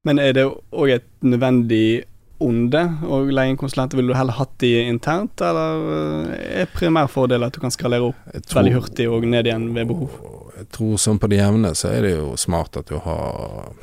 [0.06, 2.04] Men er det òg et nødvendig
[2.38, 3.98] onde å leie inn konsulenter?
[3.98, 5.90] Ville du heller hatt de internt, eller
[6.36, 9.90] eh, er primærfordelen at du kan skalere opp tror- veldig hurtig og ned igjen ved
[9.90, 10.16] behov?
[10.56, 13.74] Jeg tror sånn på det jevne så er det jo smart at du har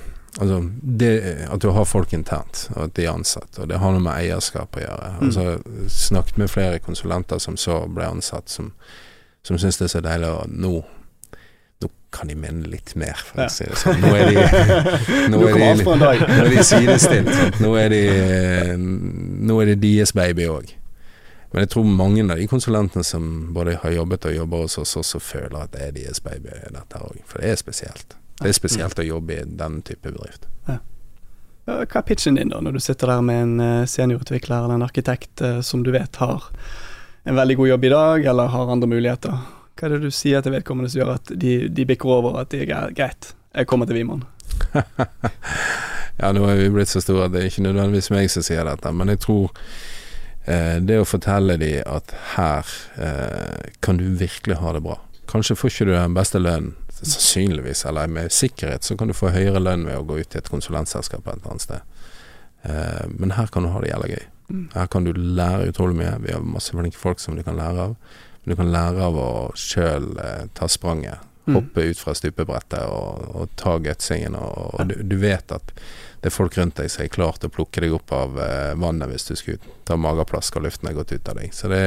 [0.41, 3.59] Altså det, at du har folk internt, og at de er ansatt.
[3.61, 5.11] Og det har noe med eierskap å gjøre.
[5.19, 5.27] Mm.
[5.27, 8.71] Altså Snakket med flere konsulenter som så ble ansatt, som,
[9.47, 10.73] som syns det er så deilig å nå
[11.83, 13.97] Nå kan de mene litt mer, for å si det sånn.
[13.99, 14.37] Nå er de
[15.33, 17.59] Nå er de, nå er de sidestilt.
[17.59, 18.03] Nå er de
[18.79, 20.71] Nå er det deres baby òg.
[21.53, 24.95] Men jeg tror mange av de konsulentene som både har jobbet og jobber hos oss,
[24.97, 27.19] også føler at det er deres baby, dette òg.
[27.29, 28.15] For det er spesielt.
[28.39, 30.47] Det er spesielt å jobbe i den type bedrift.
[30.65, 30.79] Ja,
[31.67, 34.87] Hva er pitchen din, da, når du sitter der med en eh, seniorutvikler eller en
[34.87, 36.49] arkitekt eh, som du vet har
[37.23, 39.37] en veldig god jobb i dag, eller har andre muligheter?
[39.73, 42.51] Hva er det du sier til vedkommende som gjør at de, de bikker over at
[42.53, 44.25] det er greit, jeg kommer til Vimon?
[46.21, 48.67] ja, nå er vi blitt så store at det er ikke nødvendigvis meg som sier
[48.67, 49.49] dette, men jeg tror
[50.45, 54.99] eh, det å fortelle dem at her eh, kan du virkelig ha det bra.
[55.31, 59.33] Kanskje får ikke du den beste lønnen, sannsynligvis, eller med sikkerhet så kan du få
[59.33, 61.97] høyere lønn ved å gå ut i et konsulentselskap et eller annet sted.
[62.63, 64.23] Eh, men her kan du ha det jævla gøy.
[64.73, 66.13] Her kan du lære utrolig mye.
[66.23, 67.95] Vi har masse flinke folk som du kan lære av.
[68.43, 71.29] Men du kan lære av å sjøl eh, ta spranget.
[71.45, 71.57] Mm.
[71.57, 74.35] Hoppe ut fra stupebrettet og, og ta gutsingen.
[74.39, 75.73] Og, og du, du vet at
[76.23, 78.71] det er folk rundt deg som er klar til å plukke deg opp av eh,
[78.79, 81.51] vannet hvis du skulle ta mageplask og luften er gått ut av deg.
[81.55, 81.81] Så det,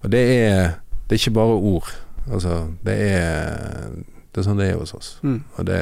[0.00, 1.90] og det er, det er ikke bare ord.
[2.26, 2.54] Altså,
[2.86, 3.90] det er,
[4.32, 5.10] det er sånn det er hos oss.
[5.26, 5.42] Mm.
[5.58, 5.80] Og det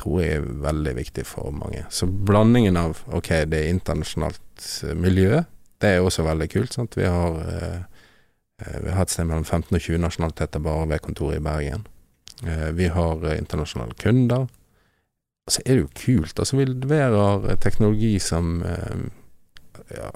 [0.00, 1.84] tror jeg er veldig viktig for mange.
[1.92, 5.42] Så blandingen av ok, det er internasjonalt eh, miljø,
[5.80, 6.76] det er også veldig kult.
[6.76, 6.96] Sant?
[6.98, 7.80] Vi har eh,
[8.62, 11.86] eh, vi har et sted mellom 15 og 20 nasjonaliteter bare ved kontoret i Bergen.
[12.72, 14.46] Vi har internasjonale kunder.
[15.44, 16.38] Og så er det jo kult.
[16.40, 18.62] Altså, vi leverer teknologi som
[19.92, 20.08] ja,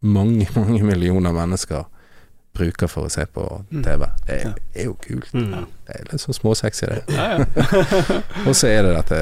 [0.00, 1.84] mange, mange millioner mennesker
[2.54, 3.82] bruker for å se på Mm.
[3.84, 4.06] TV.
[4.26, 5.28] Det er, er jo kult.
[5.34, 5.66] Mm.
[5.86, 7.02] Det er litt sånn småsexy, det.
[7.14, 7.44] Ja, ja.
[8.48, 9.18] Og så er det dette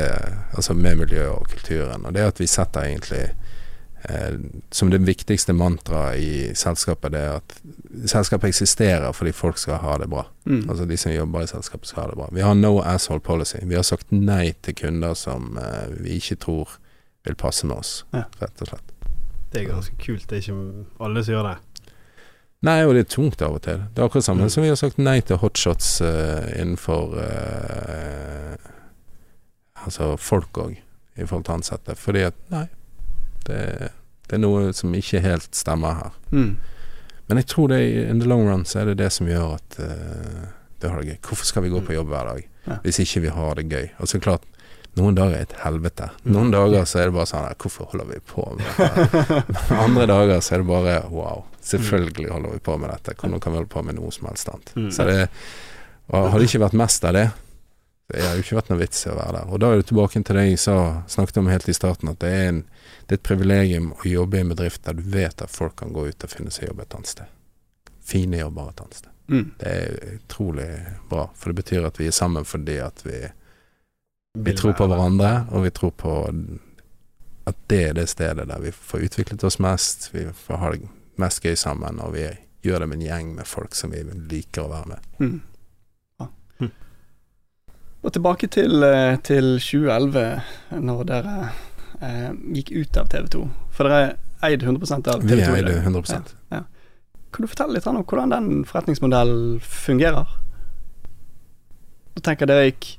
[0.57, 2.07] altså med miljøet og kulturen.
[2.07, 3.25] Og det at vi setter egentlig
[4.09, 4.39] eh,
[4.73, 7.57] som det viktigste mantraet i selskapet, det er at
[8.09, 10.25] selskapet eksisterer fordi folk skal ha det bra.
[10.47, 10.65] mm.
[10.71, 12.29] Altså de som jobber i selskapet skal ha det bra.
[12.33, 13.59] Vi har no asshole policy.
[13.63, 16.79] Vi har sagt nei til kunder som eh, vi ikke tror
[17.27, 18.25] vil passe med oss, Ja.
[18.41, 18.93] rett og slett.
[19.53, 20.27] Det er ganske kult.
[20.31, 21.57] Det er ikke alle som gjør det.
[22.65, 23.83] Nei, og det er tungt av og til.
[23.95, 24.51] Det er akkurat samme Mm.
[24.51, 28.57] som vi har sagt nei til hotshots uh, innenfor uh,
[29.87, 30.73] Altså folk òg,
[31.17, 31.95] i forhold til ansatte.
[32.01, 32.65] Fordi at nei,
[33.47, 33.61] det,
[34.27, 36.17] det er noe som ikke helt stemmer her.
[36.33, 36.57] Mm.
[37.29, 39.79] Men jeg tror det in the long run så er det det som gjør at
[39.83, 40.49] uh,
[40.83, 41.19] det har det gøy.
[41.29, 42.81] Hvorfor skal vi gå på jobb hver dag Ja.
[42.83, 43.89] hvis ikke vi har det gøy?
[44.03, 44.43] Og så klart,
[44.99, 46.09] noen dager er et helvete.
[46.25, 49.45] Noen dager så er det bare sånn Hvorfor holder vi på med det?
[49.85, 51.45] Andre dager så er det bare wow.
[51.67, 53.17] Selvfølgelig holder vi på med dette.
[53.19, 54.71] Hvordan kan vi holde på med noe som helst annet?
[54.77, 54.91] Mm.
[54.95, 55.19] Så det
[56.07, 57.25] og Har det ikke vært mest av det,
[58.07, 59.49] det har jo ikke vært noe vits i å være der.
[59.51, 60.77] Og da er det tilbake til det jeg sa,
[61.11, 62.61] snakket om helt i starten, at det er, en,
[63.07, 65.95] det er et privilegium å jobbe i en bedrift der du vet at folk kan
[65.95, 67.33] gå ut og finne seg jobb et annet sted.
[68.07, 69.11] Fine jobber et annet sted.
[69.27, 69.49] Mm.
[69.59, 70.69] Det er utrolig
[71.11, 73.25] bra, for det betyr at vi er sammen fordi at vi,
[74.47, 76.15] vi tror på hverandre, og vi tror på
[77.47, 80.87] at det er det stedet der vi får utviklet oss mest, vi får ha det
[81.21, 82.27] mest gøy sammen, og vi
[82.67, 85.09] gjør det med en gjeng med folk som vi liker å være med.
[85.21, 85.37] Mm.
[86.21, 86.29] Ja.
[86.61, 86.73] Mm.
[88.03, 90.25] Og tilbake til, eh, til 2011,
[90.83, 91.37] når dere
[92.03, 93.45] eh, gikk ut av TV 2.
[93.77, 95.53] For dere eide 100% av TV 2?
[95.55, 96.65] Vi eide 100 Ja.
[97.33, 100.39] Kan du fortelle litt om hvordan den forretningsmodellen fungerer?
[102.17, 102.95] Da tenker dere gikk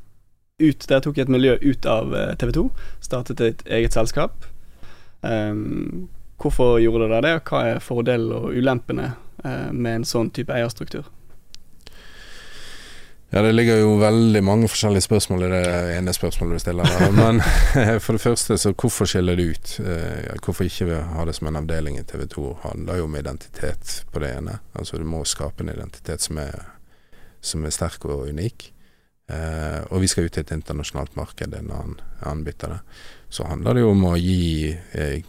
[0.57, 2.63] ut Dere tok et miljø ut av eh, TV 2,
[3.05, 4.47] startet et eget selskap.
[5.21, 6.07] Ehm,
[6.41, 9.11] hvorfor gjorde dere det, og hva er fordelene og ulempene
[9.43, 11.07] eh, med en sånn type eierstruktur?
[13.29, 15.63] Ja, det ligger jo veldig mange forskjellige spørsmål i det
[15.97, 16.87] ene spørsmålet du stiller.
[16.87, 17.09] Da.
[17.17, 17.41] Men
[17.99, 19.73] for det første, så hvorfor skiller det ut?
[19.83, 22.45] Eh, Hvorfor ikke ha det som en avdeling i TV 2?
[22.63, 24.61] handler jo om identitet på det ene.
[24.79, 26.55] Altså du må skape en identitet som er,
[27.43, 28.69] som er sterk og unik.
[29.27, 32.79] Eh, og vi skal ut i et internasjonalt marked, en annen anbytter det.
[33.27, 35.19] Så handler det jo om å gi eh,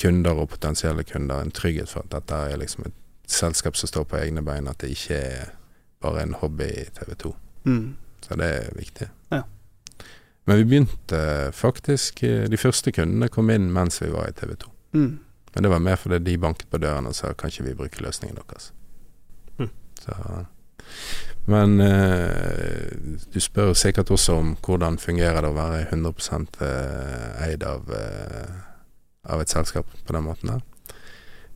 [0.00, 2.96] kunder og potensielle kunder en trygghet for at dette er liksom et
[3.30, 5.54] selskap som står på egne bein, at det ikke er
[6.02, 7.34] bare en hobby i TV 2.
[7.64, 7.96] Mm.
[8.24, 9.08] Så det er viktig.
[9.32, 9.42] Ja.
[10.48, 14.56] Men vi begynte faktisk eh, De første kundene kom inn mens vi var i TV
[14.56, 14.70] 2.
[14.92, 15.18] Mm.
[15.54, 18.02] Men det var mer fordi de banket på døren og sa kan ikke vi bruke
[18.02, 18.72] løsningen deres.
[19.58, 19.70] Mm.
[20.00, 20.16] Så,
[21.50, 22.90] men eh,
[23.34, 28.52] du spør sikkert også om hvordan fungerer det å være 100 eh, eid av, eh,
[29.28, 30.62] av et selskap på den måten der.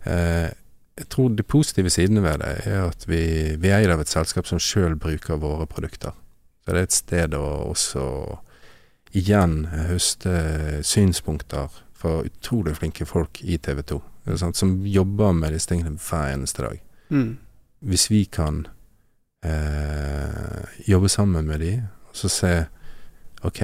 [0.04, 0.50] Eh,
[0.94, 3.22] jeg tror de positive sidene ved det er at vi,
[3.58, 6.14] vi er eid av et selskap som sjøl bruker våre produkter.
[6.62, 8.04] Så det er et sted å også
[9.14, 10.34] igjen høste
[10.86, 14.00] synspunkter fra utrolig flinke folk i TV 2,
[14.54, 16.80] som jobber med disse tingene hver eneste dag.
[17.10, 17.36] Mm.
[17.84, 18.64] Hvis vi kan
[19.44, 21.74] eh, jobbe sammen med de,
[22.08, 22.54] og så se
[23.44, 23.62] OK,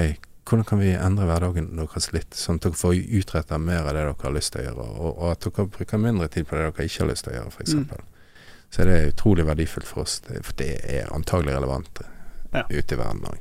[0.48, 4.00] hvordan kan vi endre hverdagen deres litt, sånn at dere får utretta mer av det
[4.00, 6.64] dere har lyst til å gjøre, og, og at dere bruker mindre tid på det
[6.72, 7.74] dere ikke har lyst til å gjøre, f.eks.
[7.74, 8.08] Mm.
[8.70, 12.02] Så det er utrolig verdifullt for oss, for det er antagelig relevant
[12.52, 12.64] Ja.
[12.70, 13.38] ute i verden òg.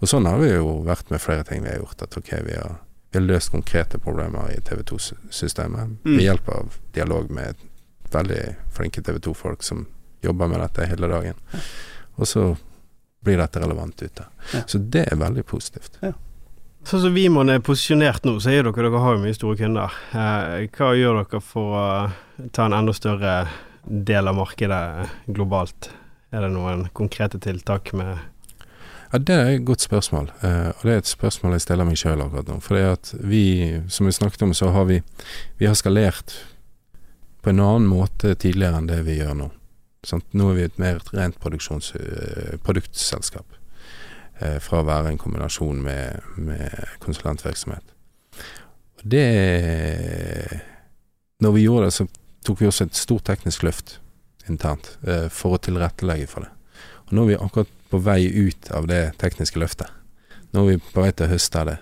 [0.00, 2.02] Og sånn har vi jo vært med flere ting vi har gjort.
[2.02, 2.78] At ok, vi har,
[3.12, 6.16] vi har løst konkrete problemer i TV 2-systemet Mm.
[6.16, 7.54] ved hjelp av dialog med
[8.10, 9.86] veldig flinke TV 2-folk som
[10.24, 11.34] jobber med dette hele dagen.
[12.16, 12.56] Og så
[13.24, 14.26] blir dette relevant ute.
[14.52, 14.62] Ja.
[14.66, 15.98] Så det er veldig positivt.
[16.82, 19.94] Sånn som Vimon er posisjonert nå, så er dere dere har jo mye store kunder.
[20.18, 21.84] Eh, hva gjør dere for å
[22.50, 23.36] ta en enda større
[23.86, 25.92] del av markedet globalt?
[26.34, 28.18] Er det noen konkrete tiltak med
[29.12, 31.98] Ja, Det er et godt spørsmål, eh, og det er et spørsmål jeg stiller meg
[32.00, 32.60] sjøl akkurat nå.
[32.64, 35.02] For det at vi, som vi snakket om, så har vi,
[35.58, 36.32] vi har skalert
[37.42, 39.50] på en annen måte tidligere enn det vi gjør nå.
[40.06, 40.26] Sant?
[40.34, 43.58] Nå er vi et mer rent eh, produktselskap,
[44.40, 47.94] eh, fra å være en kombinasjon med, med konsulentvirksomhet.
[48.98, 49.26] Og det
[51.42, 52.06] Når vi gjorde det, så
[52.46, 53.98] tok vi også et stort teknisk løft
[54.50, 56.50] internt eh, for å tilrettelegge for det.
[57.06, 59.90] Og nå er vi akkurat på vei ut av det tekniske løftet.
[60.52, 61.78] Nå er vi på vei til å høste av det.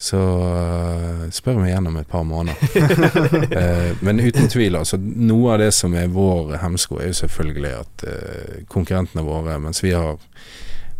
[0.00, 2.56] Så uh, spør meg igjen om et par måneder.
[3.52, 4.96] uh, men uten tvil, altså.
[4.96, 9.82] Noe av det som er vår hemsko, er jo selvfølgelig at uh, konkurrentene våre, mens
[9.84, 10.16] vi har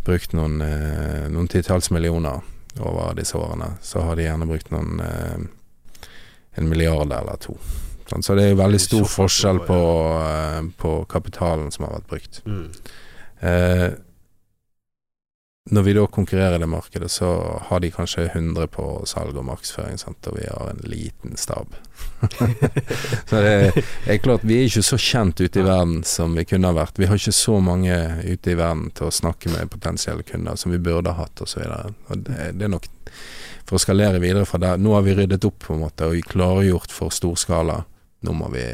[0.05, 2.45] brukt noen, uh, noen titalls millioner
[2.77, 7.57] over disse årene, så har de gjerne brukt noen en milliard eller to.
[8.05, 9.81] Sånn, så det er jo veldig stor forskjell på,
[10.79, 12.41] på kapitalen som har vært brukt.
[12.45, 14.07] mm.
[15.69, 17.27] Når vi da konkurrerer i det markedet, så
[17.67, 20.25] har de kanskje 100 på salg og markedsføring, sant?
[20.27, 21.75] og vi har en liten stab.
[23.29, 26.71] så det er klart, vi er ikke så kjent ute i verden som vi kunne
[26.71, 26.97] ha vært.
[26.97, 27.93] Vi har ikke så mange
[28.25, 31.61] ute i verden til å snakke med potensielle kunder som vi burde ha hatt, osv.
[32.09, 32.89] Det, det er nok
[33.61, 34.81] for å skalere videre fra der.
[34.81, 37.83] Nå har vi ryddet opp på en måte og klargjort for storskala.
[38.25, 38.65] Nå må vi,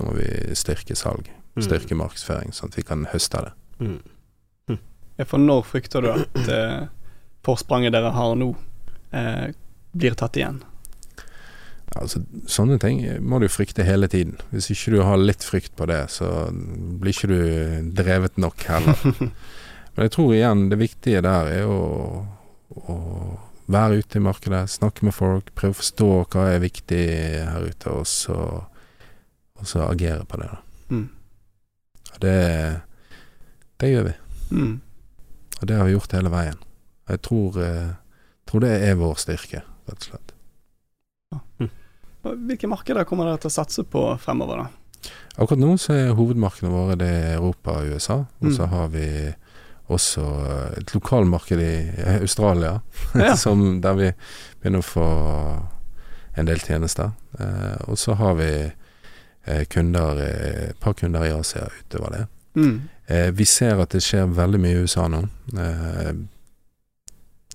[0.00, 1.28] nå må vi styrke salg,
[1.60, 3.58] styrke markedsføring, sånn at vi kan høste av det.
[3.84, 3.98] Mm.
[5.26, 6.88] For når frykter du at eh,
[7.46, 8.52] forspranget dere har nå,
[9.16, 9.48] eh,
[9.98, 10.60] blir tatt igjen?
[11.96, 14.36] Altså, sånne ting må du frykte hele tiden.
[14.52, 19.04] Hvis ikke du har litt frykt på det, så blir ikke du drevet nok heller.
[19.94, 21.80] Men jeg tror igjen det viktige der er å,
[22.78, 22.98] å
[23.72, 27.04] være ute i markedet, snakke med folk, prøve å forstå hva er viktig
[27.48, 28.36] her ute, og så,
[29.58, 30.50] og så agere på det.
[30.52, 30.94] da.
[30.94, 31.08] Mm.
[32.18, 32.36] Det,
[33.80, 34.14] det gjør vi.
[34.52, 34.76] Mm.
[35.60, 36.58] Og det har vi gjort hele veien.
[37.08, 37.90] Jeg tror, eh,
[38.46, 40.34] tror det er vår styrke, rett og slett.
[42.26, 45.12] Og Hvilke markeder kommer dere til å satse på fremover, da?
[45.38, 48.16] Akkurat nå så er hovedmarkedene våre det er Europa og USA.
[48.42, 48.70] Og så Mm.
[48.72, 49.34] har vi
[49.88, 50.24] også
[50.76, 52.80] et lokalmarked i Australia,
[53.14, 53.34] Ja.
[53.44, 54.12] som, der vi
[54.60, 55.06] begynner å få
[56.36, 57.12] en del tjenester.
[57.38, 58.72] Eh, og så har vi
[59.46, 60.18] eh, kunder,
[60.70, 62.26] et par kunder i Asia utover det.
[62.56, 62.88] Mm.
[63.08, 65.22] Eh, vi ser at det skjer veldig mye i USA nå.
[65.56, 66.10] Eh,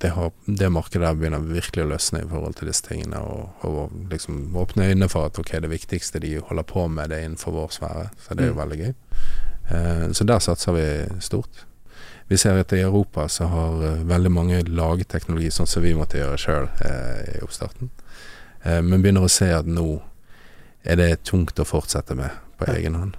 [0.01, 3.68] det, har, det markedet der begynner virkelig å løsne i forhold til disse tingene, og,
[3.70, 7.28] og liksom åpne øynene for at ok, det viktigste de holder på med, det er
[7.30, 8.08] innenfor vår sfære.
[8.26, 8.64] Så det er jo Mm.
[8.64, 8.93] veldig gøy.
[9.70, 10.88] Eh, så der satser vi
[11.22, 11.66] stort.
[12.28, 15.93] Vi ser at i Europa så har eh, veldig mange laget teknologi sånn som vi
[15.93, 17.89] måtte gjøre sjøl eh, i oppstarten.
[18.64, 20.01] Eh, men begynner å se at nå
[20.84, 23.18] er det tungt å fortsette med på egen hånd.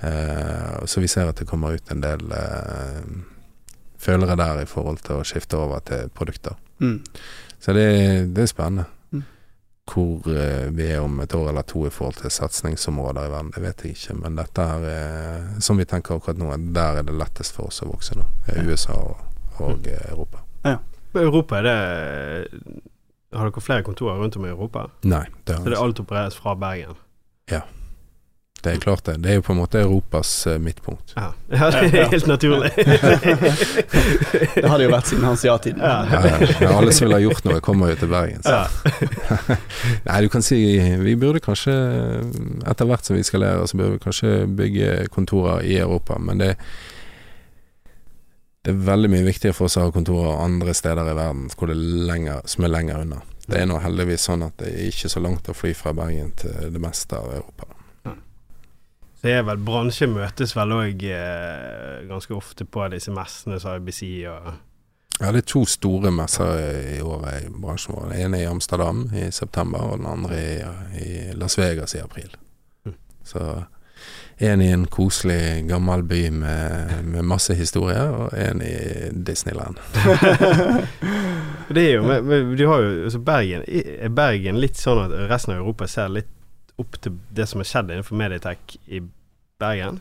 [0.00, 3.04] Eh, så vi ser at det kommer ut en del eh,
[3.98, 6.58] følere der i forhold til å skifte over til produkter.
[6.82, 6.98] Mm.
[7.58, 7.88] Så det,
[8.36, 8.86] det er spennende.
[9.14, 9.22] Mm.
[9.90, 13.52] Hvor eh, vi er om et år eller to i forhold til satsingsområder i verden,
[13.54, 14.18] det vet jeg ikke.
[14.20, 17.92] Men dette er, som vi tenker akkurat nå, der er det lettest for oss å
[17.92, 18.26] vokse nå.
[18.50, 18.66] Ja.
[18.66, 19.22] USA og,
[19.60, 19.94] og mm.
[20.10, 20.44] Europa.
[20.64, 20.80] Ja.
[21.14, 21.74] Europa er det
[23.34, 24.88] Har dere flere kontorer rundt om i Europa?
[25.06, 26.98] Nei, det, Så det alt opereres fra Bergen?
[28.64, 29.16] Det er klart det.
[29.22, 31.12] Det er jo på en måte Europas eh, midtpunkt.
[31.16, 32.70] Ja, ja det er helt naturlig.
[34.54, 35.80] Det har det jo vært siden hans ja-tid.
[35.80, 36.06] Ja.
[36.62, 38.40] Ja, alle som vil ha gjort noe, kommer jo til Bergen.
[38.44, 38.54] Så.
[38.54, 39.56] ja.
[40.08, 40.58] Nei, du kan si
[41.02, 41.74] vi burde kanskje,
[42.70, 46.18] etter hvert som vi skal lære, så burde vi kanskje bygge kontorer i Europa.
[46.22, 46.54] Men det,
[48.64, 51.70] det er veldig mye viktigere for oss å ha kontorer andre steder i verden hvor
[51.70, 53.22] det er lenger, som er lenger unna.
[53.44, 56.32] Det er nå heldigvis sånn at det er ikke så langt å fly fra Bergen
[56.40, 57.68] til det meste av Europa.
[59.24, 64.02] Så er vel bransje møtes vel òg eh, ganske ofte på disse messene som IBC
[64.28, 64.50] og
[65.14, 66.58] Ja, det er to store messer
[66.92, 68.10] i året i bransjen vår.
[68.10, 70.58] Den ene i Amsterdam i september, og den andre i,
[71.00, 71.08] i
[71.40, 72.36] Las Vegas i april.
[72.84, 72.98] Mm.
[73.24, 73.46] Så
[74.44, 78.74] en i en koselig, gammel by med, med masse historier, og en i
[79.24, 79.80] Disneyland.
[81.74, 85.14] Det er jo men, men du har jo altså Bergen Er Bergen litt sånn at
[85.30, 86.33] resten av Europa ser litt
[86.80, 89.00] opp til det som har skjedd innenfor Meditech i
[89.60, 90.00] Bergen?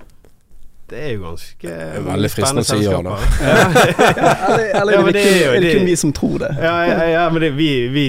[0.89, 3.15] Det er jo ganske er veldig fristende å si ja, da.
[4.81, 6.51] eller eller er, det kun, vi som tror det?
[6.59, 8.03] ja, ja, ja, men det, vi, vi,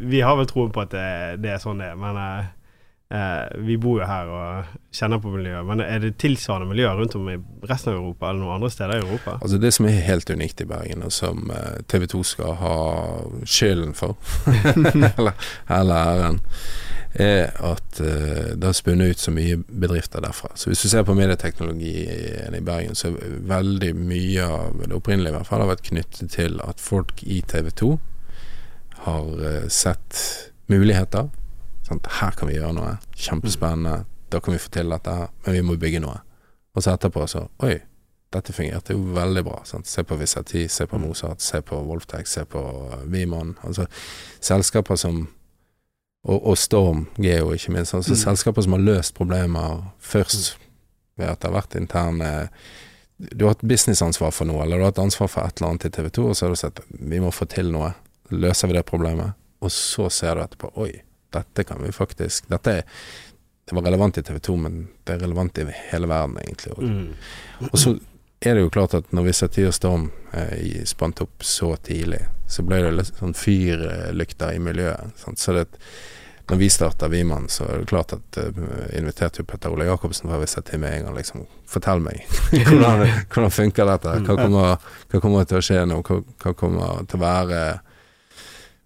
[0.00, 1.10] vi har vel troen på at det,
[1.42, 1.98] det er sånn det er.
[2.00, 2.46] Men eh,
[3.18, 5.66] eh, vi bor jo her og kjenner på miljøet.
[5.66, 7.36] Men er det tilsvarende miljøer rundt om i
[7.68, 9.36] resten av Europa, eller noen andre steder i Europa?
[9.40, 11.50] Altså Det som er helt unikt i Bergen, og som
[11.90, 12.78] TV 2 skal ha
[13.44, 14.16] skylden for,
[15.18, 15.34] eller,
[15.68, 16.40] eller æren,
[17.14, 20.52] er at eh, det har spunnet ut så mye bedrifter derfra.
[20.54, 25.34] Så hvis du ser på medieteknologien i Bergen, så er veldig mye av det opprinnelige
[25.34, 27.90] i hvert fall har vært knyttet til at folk i TV 2
[29.06, 30.22] har eh, sett
[30.70, 31.28] muligheter.
[31.88, 32.06] Sant?
[32.20, 32.96] Her kan vi gjøre noe.
[33.16, 34.04] Kjempespennende.
[34.30, 36.20] Da kan vi få til dette her, men vi må bygge noe.
[36.76, 37.74] Og så etterpå så Oi,
[38.30, 39.58] dette fungerte jo veldig bra.
[39.66, 39.90] Sant?
[39.90, 42.62] Se på Visati, se på Mozart, se på Wolftex, se på
[43.10, 43.56] Wiemann.
[43.66, 43.88] Altså
[44.38, 45.24] selskaper som
[46.24, 47.94] og, og Storm Geo, ikke minst.
[47.94, 48.20] Altså Mm.
[48.24, 50.56] selskaper som har løst problemer først
[51.16, 52.48] ved at det har vært interne
[53.36, 55.84] Du har hatt businessansvar for noe, eller du har hatt ansvar for et eller annet
[55.84, 57.90] i TV 2, og så har du sett vi må få til noe.
[58.30, 59.32] Løser vi det problemet?
[59.60, 61.02] Og så ser du etterpå Oi,
[61.32, 62.82] dette kan vi faktisk Dette er
[63.68, 66.72] det var relevant i TV 2, men det er relevant i hele verden, egentlig.
[66.80, 67.68] Mm.
[67.70, 67.92] og så
[68.42, 71.76] er det jo klart at når vi setter i og Storm eh, spant opp så
[71.76, 75.14] tidlig, så ble det litt sånn fyrlykter i miljøet.
[75.22, 75.38] Sant?
[75.38, 75.66] Så det,
[76.50, 80.30] når vi starta Viman, så er det klart at uh, inviterte jo Petter Ole Jacobsen
[80.30, 81.20] fra Visati meg en gang.
[81.20, 84.16] liksom, Fortell meg, hvordan, hvordan funker dette?
[84.26, 86.00] Hva kommer, hva kommer til å skje nå?
[86.06, 87.62] Hva, hva kommer til å være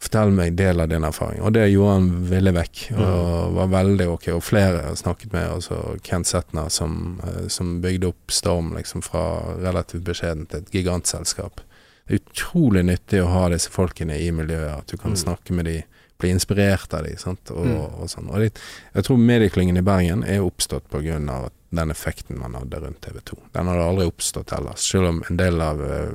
[0.04, 1.40] Fortell meg del av din erfaring.
[1.40, 4.26] Og det gjorde han ville vekk, og var veldig ok.
[4.36, 9.00] Og flere har snakket med, altså Kent Setner, som, eh, som bygde opp Storm liksom
[9.06, 9.22] fra
[9.62, 11.64] relativt beskjedent til et gigantselskap.
[12.06, 15.16] Det er utrolig nyttig å ha disse folkene i miljøet, at du kan Mm.
[15.16, 15.84] snakke med de,
[16.18, 17.76] bli inspirert av de, sant, og, Mm.
[18.02, 18.28] og sånn.
[18.30, 18.52] Og det,
[18.94, 23.36] jeg tror medieklyngen i Bergen er oppstått av den effekten man hadde rundt TV 2.
[23.52, 26.12] Den hadde aldri oppstått ellers, selv om en del av uh,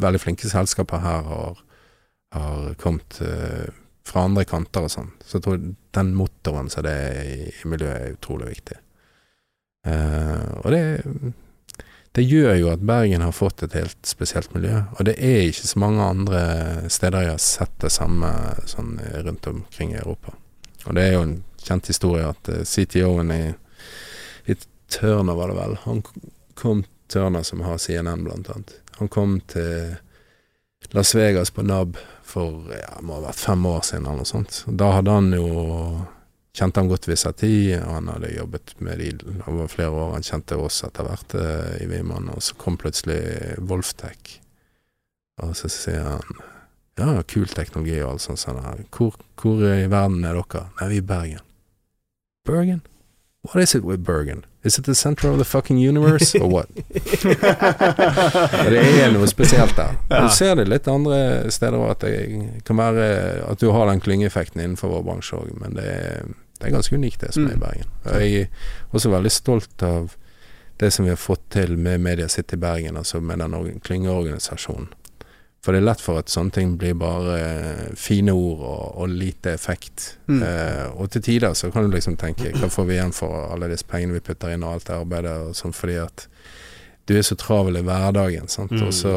[0.00, 1.56] veldig flinke selskaper her har
[2.32, 3.68] har kommet uh,
[4.04, 5.10] fra andre kanter og sånn.
[5.20, 5.58] Så jeg tror
[5.92, 8.76] den motoren som det er i, i miljøet, er utrolig viktig.
[9.86, 10.82] Uh, og det,
[12.12, 14.82] det gjør jo at Bergen har fått et helt spesielt miljø.
[14.98, 16.42] Og det er ikke så mange andre
[16.92, 18.28] steder jeg har sett det samme
[18.68, 20.34] sånn rundt omkring i Europa.
[20.84, 23.42] Og det er jo en kjent historie at eh, CTO-en i,
[24.50, 24.56] i
[24.92, 26.02] Tørner, var det vel, han
[26.58, 28.74] kom Tørner, som har CNN, blant annet.
[28.98, 29.94] Han kom til
[30.92, 31.96] Las Vegas på NAB
[32.32, 34.62] for ja, må ha vært fem år siden eller noe sånt.
[34.68, 35.48] Da hadde han jo
[36.52, 40.10] Kjente han godt Visati, og han hadde jobbet med de over flere år.
[40.18, 43.22] Han kjente oss etter hvert eh, i Viman, og så kom plutselig
[43.70, 44.36] Wolftech.
[45.42, 46.42] Og så sier han
[47.00, 48.42] ja, kul teknologi og alt sånt.
[48.42, 48.60] sånn.
[48.92, 50.66] Hvor, hvor i verden er dere?
[50.76, 51.46] Nei, vi er i Bergen.
[52.44, 52.82] Bergen?
[53.44, 54.44] What is it with Bergen?
[54.64, 56.68] Is it the center of the fucking universe, or what?
[58.70, 59.96] Det er noe spesielt der.
[60.08, 62.12] Du ser det litt andre steder at det
[62.68, 63.08] kan være
[63.50, 66.22] at du har den klyngeeffekten innenfor vår bransje òg, men det er,
[66.60, 67.64] det er ganske unikt det som er i Mm.
[67.66, 67.90] Bergen.
[68.04, 68.46] Og jeg er
[68.94, 70.14] også veldig stolt av
[70.80, 74.88] det som vi har fått til med Media City Bergen, altså med den org- klyngeorganisasjonen.
[75.62, 79.12] For det er lett for at sånne ting blir bare eh, fine ord og, og
[79.12, 80.16] lite effekt.
[80.26, 80.40] Mm.
[80.42, 83.70] Eh, og til tider så kan du liksom tenke hva får vi igjen for alle
[83.70, 86.26] disse pengene vi putter inn og alt det arbeidet og sånn, fordi at
[87.06, 88.74] du er så travel i hverdagen, sant.
[88.74, 88.88] Mm.
[88.88, 89.14] Og så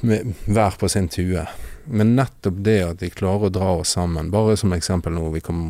[0.00, 1.46] med, hver på sin tue.
[1.84, 5.42] Men nettopp det at de klarer å dra oss sammen, bare som eksempel nå, vi
[5.44, 5.62] kom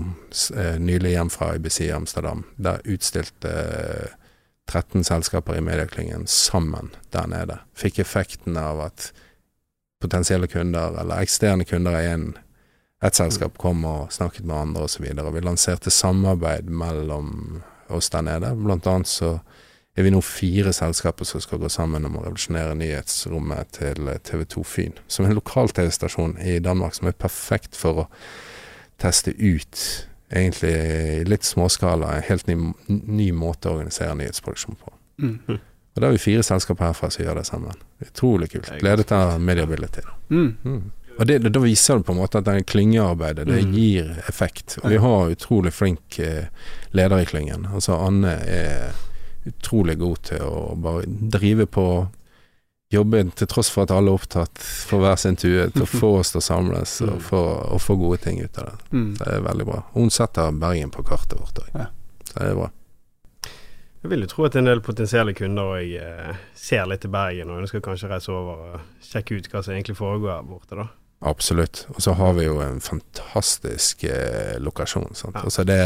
[0.56, 4.16] eh, nylig hjem fra IBC i Amsterdam, der utstilte eh,
[4.68, 7.58] 13 selskaper i medieklyngen sammen der nede.
[7.78, 9.10] Fikk effekten av at
[10.02, 12.44] potensielle kunder, eller eksterne kunder i ett
[12.98, 15.04] et selskap kom og snakket med andre osv.
[15.06, 17.62] Vi lanserte samarbeid mellom
[17.94, 18.50] oss der nede.
[18.58, 19.36] Blant annet så
[19.98, 24.44] er vi nå fire selskaper som skal gå sammen om å revolusjonere nyhetsrommet til TV
[24.50, 24.98] 2 Fyn.
[25.06, 28.08] Som er en lokal-TV-stasjon i Danmark som er perfekt for å
[28.98, 29.82] teste ut
[30.30, 32.56] egentlig i litt småskala en helt ny,
[32.88, 34.92] ny måte å organisere nyhetsproduksjon på.
[35.22, 35.38] Mm.
[35.58, 37.80] Og da har vi fire selskaper herfra som gjør det sammen.
[38.04, 38.70] Utrolig kult.
[38.84, 40.04] Ledet av Mediability.
[40.30, 40.52] Mm.
[40.64, 40.82] Mm.
[41.18, 43.72] Og det, da viser det på en måte at det klyngearbeidet det Mm.
[43.74, 44.78] gir effekt.
[44.84, 46.46] Og vi har utrolig flink eh,
[46.92, 47.66] leder i klyngen.
[47.74, 48.92] Altså Anne er
[49.46, 52.08] utrolig god til å bare drive på,
[52.90, 54.58] jobbe til tross for at alle er opptatt
[54.88, 57.20] for hver sin tue, til å få oss til å samles og Mm.
[57.20, 57.42] få,
[57.74, 58.76] og få gode ting ut av det.
[58.96, 59.10] Mm.
[59.18, 59.82] Det er veldig bra.
[59.94, 61.68] Hun setter Bergen på kartet vårt òg.
[61.74, 61.86] Ja.
[62.32, 62.70] Så det er bra.
[63.98, 67.50] Jeg vil jo tro at en del potensielle kunder og eh, ser litt til Bergen
[67.50, 70.76] og ønsker kanskje å reise over og sjekke ut hva som egentlig foregår her borte,
[70.78, 70.86] da.
[71.26, 71.80] Absolutt.
[71.96, 75.10] Og så har vi jo en fantastisk eh, lokasjon.
[75.18, 75.34] Sant?
[75.34, 75.42] Ja.
[75.48, 75.80] Altså det,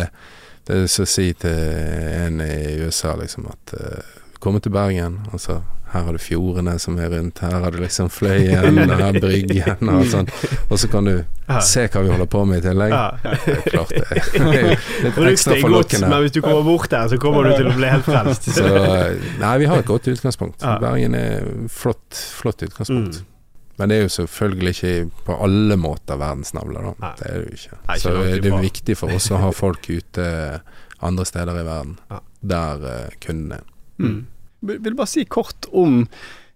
[0.69, 4.13] det er så å si til en i USA liksom at eh,
[4.45, 5.63] komme til Bergen, altså
[5.93, 9.91] her har du fjordene som er rundt, her har du liksom Fløyen, her er Bryggen
[9.93, 10.31] og sånn.
[10.71, 11.19] Og så kan du
[11.61, 12.95] se hva vi holder på med i tillegg.
[12.95, 13.03] Ja.
[13.21, 14.05] Det er klart det
[14.41, 14.71] er
[15.05, 16.09] litt ekstra forlokkende.
[16.09, 18.49] men hvis du kommer bort der, så kommer du til å bli helt frelst.
[18.57, 20.65] Så eh, nei, vi har et godt utgangspunkt.
[20.81, 22.09] Bergen er flott,
[22.41, 23.21] flott utgangspunkt.
[23.21, 23.29] Mm.
[23.81, 27.13] Men det er jo selvfølgelig ikke på alle måter verdensnavle, da.
[27.19, 27.81] Det er det jo ikke.
[27.99, 30.27] Så det er viktig for oss å ha folk ute
[31.03, 31.97] andre steder i verden,
[32.41, 33.69] der uh, kundene er.
[34.63, 36.05] Vil bare si kort om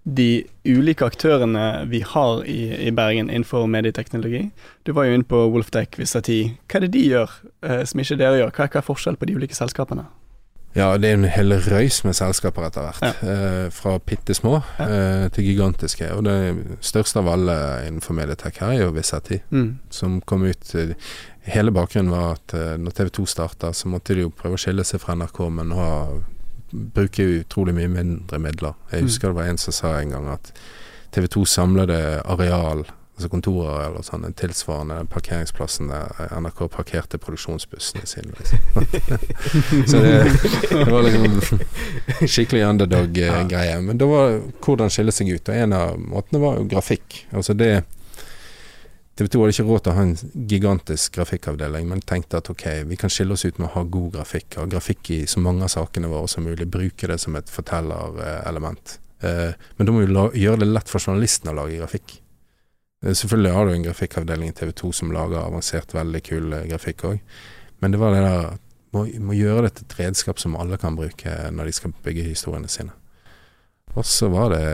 [0.06, 4.44] de ulike aktørene vi har i, i Bergen innenfor medieteknologi.
[4.86, 6.44] Du var jo inne på Wolfdeck, Visati.
[6.70, 7.32] Hva er det de gjør
[7.66, 8.52] eh, som ikke dere gjør?
[8.54, 10.04] Hva, hva er forskjellen på de ulike selskapene?
[10.76, 13.22] Ja, det er en hel røys med selskaper etter hvert.
[13.24, 14.86] Eh, fra bitte små Ja.
[14.86, 16.10] eh, til gigantiske.
[16.14, 17.54] Og det største av alle
[17.88, 19.78] innenfor Medietek her er jo Visati, Mm.
[19.90, 20.94] som kom ut eh,
[21.46, 24.60] Hele bakgrunnen var at eh, når TV 2 starta, så måtte de jo prøve å
[24.60, 25.90] skille seg fra NRK, men ha,
[26.72, 28.74] bruke utrolig mye mindre midler.
[28.92, 29.06] Jeg Mm.
[29.08, 30.52] husker det var en som sa en gang at
[31.12, 32.84] TV 2 samlede areal,
[33.16, 38.32] altså kontorareal og sånn, tilsvarende parkeringsplassen der NRK parkerte produksjonsbussene sine.
[38.36, 38.58] Liksom.
[39.90, 40.14] så det,
[40.70, 41.60] det var liksom
[42.28, 43.80] skikkelig underdog-greie.
[43.80, 45.48] Men det var hvordan skille seg ut.
[45.48, 47.22] Og en av måtene var jo grafikk.
[47.32, 47.84] Altså det
[49.16, 52.66] TV 2 hadde ikke råd til å ha en gigantisk grafikkavdeling, men tenkte at ok,
[52.90, 54.58] vi kan skille oss ut med å ha god grafikk.
[54.60, 56.66] Ha grafikk i så mange av sakene våre som mulig.
[56.68, 58.98] Bruke det som et fortellerelement.
[59.24, 62.18] Eh, men da må vi gjøre det lett for journalisten å lage grafikk.
[63.06, 66.68] Eh, selvfølgelig har du en grafikkavdeling i TV 2 som lager avansert, veldig kul eh,
[66.74, 67.40] grafikk òg.
[67.80, 68.52] Men det var det der
[68.92, 72.28] må, må gjøre det til et redskap som alle kan bruke når de skal bygge
[72.34, 72.92] historiene sine.
[73.96, 74.64] Og så var det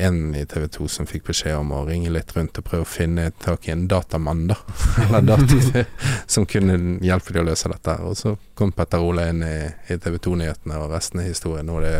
[0.00, 2.88] en i TV 2 som fikk beskjed om å ringe litt rundt og prøve å
[2.88, 4.56] finne tak i en datamann, da.
[5.04, 5.84] Eller data,
[6.34, 7.98] som kunne hjelpe de å løse dette.
[8.08, 9.56] Og så kom Petter Ole inn i,
[9.92, 11.68] i TV 2-nyhetene, og resten er historien.
[11.68, 11.92] Og det,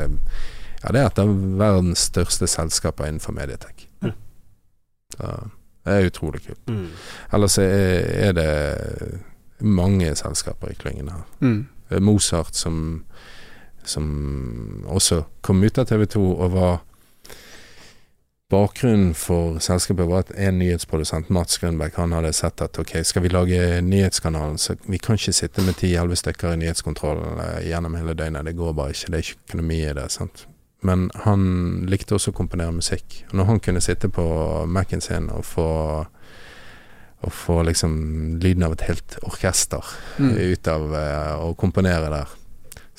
[0.81, 3.87] ja, det er et av verdens største selskaper innenfor medietek.
[5.13, 5.35] Så
[5.85, 6.63] det er utrolig kult.
[6.71, 6.89] Mm.
[7.37, 8.51] Ellers er, er det
[9.61, 11.25] mange selskaper i klyngen her.
[11.45, 11.67] Mm.
[12.01, 13.05] Mozart som
[13.85, 16.81] som også kom ut av TV 2 og var
[18.53, 23.25] Bakgrunnen for selskapet var at en nyhetsprodusent, Mats Grønberg, han hadde sett at ok, skal
[23.25, 27.97] vi lage nyhetskanalen, så vi kan ikke sitte med ti-elleve stykker i nyhetskontrollen eh, gjennom
[27.97, 28.45] hele døgnet.
[28.45, 29.09] Det går bare ikke.
[29.09, 30.05] Det er ikke økonomi i det.
[30.13, 30.45] sant?
[30.85, 31.47] Men han
[31.89, 33.23] likte også å komponere musikk.
[33.33, 34.27] Når han kunne sitte på
[34.69, 35.71] Mac-en sin og få
[37.23, 37.93] og få liksom
[38.43, 39.87] lyden av et helt orkester
[40.19, 40.37] Mm.
[40.37, 42.29] ut av eh, å komponere der.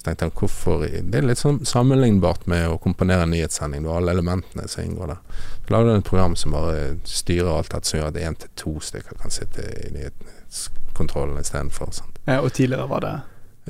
[0.03, 3.83] Så tenkte jeg hvorfor Det er litt sånn sammenlignbart med å komponere en nyhetssending.
[3.85, 5.21] Du har alle elementene som inngår der.
[5.63, 8.49] Så lagde du et program som bare styrer alt dette, som gjør at én til
[8.59, 11.93] to stykker kan sitte i nyhetskontrollen istedenfor.
[12.25, 13.13] Ja, og tidligere var det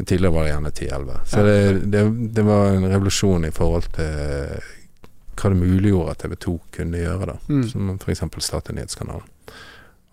[0.07, 1.25] Tidligere var det gjerne 10-11.
[1.25, 1.43] Så Ja.
[1.43, 4.63] det, det, det var en revolusjon i forhold til
[5.37, 7.35] hva det muliggjorde at TV 2 kunne gjøre, da.
[7.49, 7.63] Mm.
[7.69, 8.23] Som f.eks.
[8.39, 9.21] starte nyhetskanalen.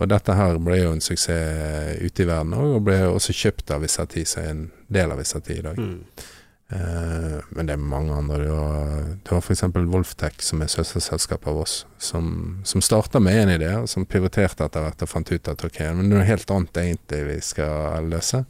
[0.00, 3.72] Og dette her ble jo en suksess ute i verden òg, og ble også kjøpt
[3.74, 5.76] av Visati, som er en del av Visati i dag.
[5.76, 6.28] Mm.
[6.72, 8.38] Eh, men det er mange andre.
[8.44, 9.64] Du har, du har f.eks.
[9.74, 14.64] Wolftech, som er søsterselskap av oss, som, som starta med en idé, og som pivoterte
[14.64, 17.38] etter hvert og fant ut at ok, men det er noe helt annet egentlig vi
[17.44, 18.44] skal løse.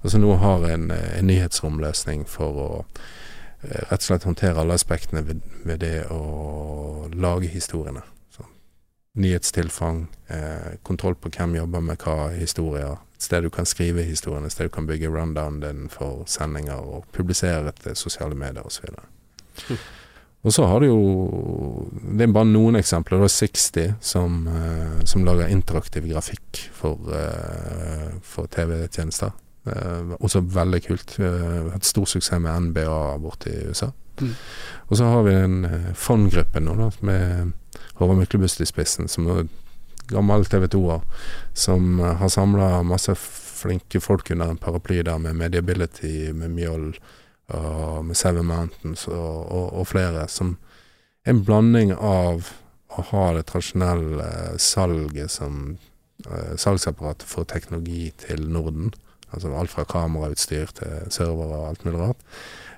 [0.00, 4.78] Og så nå har en, en nyhetsromløsning for å eh, rett og slett håndtere alle
[4.78, 8.06] aspektene ved, ved det å lage historiene.
[9.18, 14.46] Nyhetstilfang, eh, kontroll på hvem jobber med hva historier, et sted du kan skrive historiene,
[14.46, 18.92] et sted du kan bygge rundown din for sendinger og publisere til sosiale medier osv.
[19.68, 19.80] Hm.
[20.46, 21.00] Og så har du jo
[21.90, 23.18] Det er bare noen eksempler.
[23.18, 29.32] Det er 60 som, eh, som lager interaktiv grafikk for, eh, for TV-tjenester.
[30.20, 31.18] Også veldig kult.
[31.20, 33.90] Eh, hatt stor suksess med NBA borte i USA.
[34.20, 34.34] Mm.
[34.88, 37.52] Og så har vi en fondgruppe nå, da, med
[37.98, 39.48] Håvard Myklebust i spissen, som er
[40.08, 41.02] gammel TV 2-er,
[41.54, 46.92] som eh, har samla masse flinke folk under en paraply der med Mediability, med Mjoll
[47.48, 50.56] og med Seven Mountains og, og, og flere, som
[51.28, 52.50] en blanding av
[52.98, 54.28] å ha det tradisjonelle
[54.62, 55.76] salget som
[56.26, 58.92] eh, salgsapparatet for teknologi til Norden.
[59.28, 62.24] Altså alt fra kamerautstyr til servere og alt mulig rart.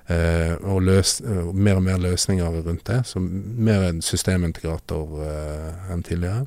[0.07, 3.01] Eh, og løs, eh, mer og mer løsninger rundt det.
[3.07, 6.45] Så mer en systemintegrator eh, enn tidligere.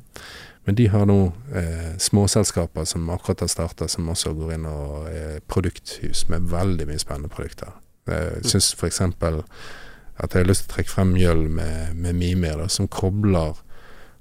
[0.65, 1.19] Men de har nå
[1.53, 6.87] eh, småselskaper som akkurat har starta, som også går inn og er produkthus med veldig
[6.89, 7.75] mye spennende produkter.
[8.09, 9.01] Jeg syns f.eks.
[9.01, 13.57] at jeg har lyst til å trekke frem Mjøl med, med Mimir, da, som kobler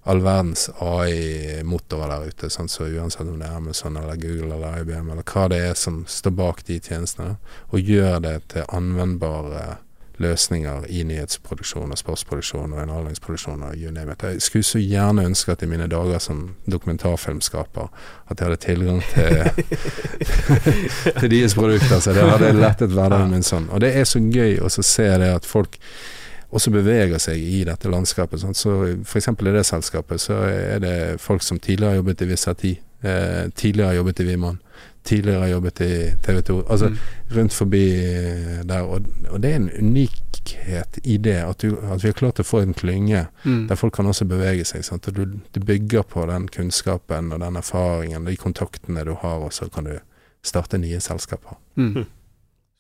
[0.05, 2.51] all verdens AI-motorer der ute.
[2.53, 5.79] Sånn, så uansett om det er Amazon eller Google eller IBM eller hva det er
[5.79, 7.39] som står bak de tjenestene,
[7.73, 9.79] og gjør det til anvendbare
[10.23, 14.23] løsninger i nyhetsproduksjon og sportsproduksjon og underholdningsproduksjon og you name it.
[14.23, 17.89] Jeg skulle så gjerne ønske at i mine dager som dokumentarfilmskaper
[18.31, 19.41] at jeg hadde tilgang til,
[21.21, 23.67] til deres produkter, så det hadde lettet hverdagen min sånn.
[23.73, 25.81] Og det er så gøy å se det at folk
[26.55, 28.41] også beveger seg i dette landskapet.
[28.41, 28.55] Sånn.
[28.55, 28.75] Så
[29.19, 33.49] eksempel i det selskapet så er det folk som tidligere har jobbet i Vissati, eh,
[33.55, 34.61] tidligere har jobbet i Viman,
[35.05, 35.93] tidligere har jobbet i
[36.23, 36.63] TV 2.
[36.71, 36.99] Altså Mm.
[37.37, 37.85] rundt forbi
[38.65, 38.83] der.
[38.83, 42.47] Og, og det er en unikhet i det, at, du, at vi har klart å
[42.47, 43.67] få en klynge Mm.
[43.69, 44.85] der folk kan også bevege seg.
[44.85, 45.09] Sant?
[45.09, 45.25] Og du,
[45.55, 49.85] du bygger på den kunnskapen og den erfaringen, de kontaktene du har, og så kan
[49.85, 49.99] du
[50.43, 51.57] starte nye selskaper.
[51.77, 52.07] Mm.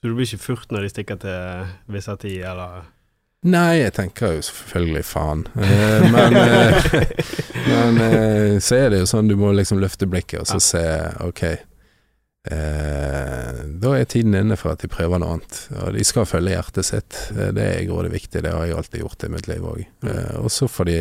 [0.00, 2.84] Så du blir ikke furt når de stikker til Vissati eller
[3.44, 5.42] Nei, jeg tenker jo selvfølgelig faen.
[5.60, 6.90] Eh, men eh,
[7.68, 10.84] men eh, så er det jo sånn, du må liksom løfte blikket og så se
[11.26, 11.42] ok.
[12.44, 15.60] Eh, da er tiden inne for at de prøver noe annet.
[15.80, 17.20] Og de skal følge hjertet sitt.
[17.36, 18.42] Eh, Det er grådig viktig.
[18.44, 19.84] Det har jeg alltid gjort i mitt liv òg.
[20.08, 20.98] Eh, og så får de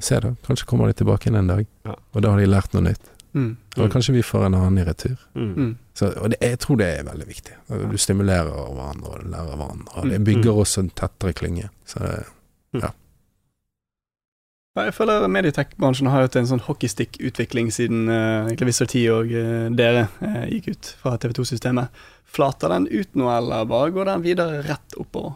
[0.00, 0.32] se, da.
[0.46, 1.66] Kanskje kommer de tilbake inn en dag.
[2.14, 3.11] Og da har de lært noe nytt.
[3.34, 3.56] Mm.
[3.80, 5.16] Og kanskje vi får en annen i retur.
[5.34, 5.52] mm.
[5.56, 5.76] Mm.
[5.94, 7.54] Så, og det, jeg tror det er veldig viktig.
[7.92, 9.96] Du stimulerer hverandre, og lærer hverandre.
[9.96, 10.24] Og det Mm.
[10.24, 11.68] bygger også en tettere klynge.
[11.86, 12.24] Så det
[12.80, 12.88] Ja,
[14.84, 19.68] Jeg føler medietech-bransjen har hatt en sånn hockeystick-utvikling siden uh, egentlig Wizard 10 og uh,
[19.76, 21.88] dere uh, gikk ut fra TV2-systemet.
[22.24, 25.34] Flater den ut nå, eller bare går den videre rett oppover?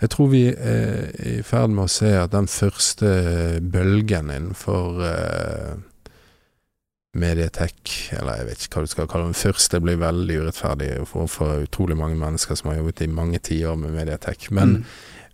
[0.00, 5.74] Jeg tror vi er i ferd med å se at den første bølgen innenfor eh,
[7.16, 10.90] medietech, eller jeg vet ikke hva du skal kalle den den første blir veldig urettferdig
[11.08, 14.50] for, for utrolig mange mennesker som har jobbet i mange tiår med medietech.
[14.50, 14.84] Men, Mm.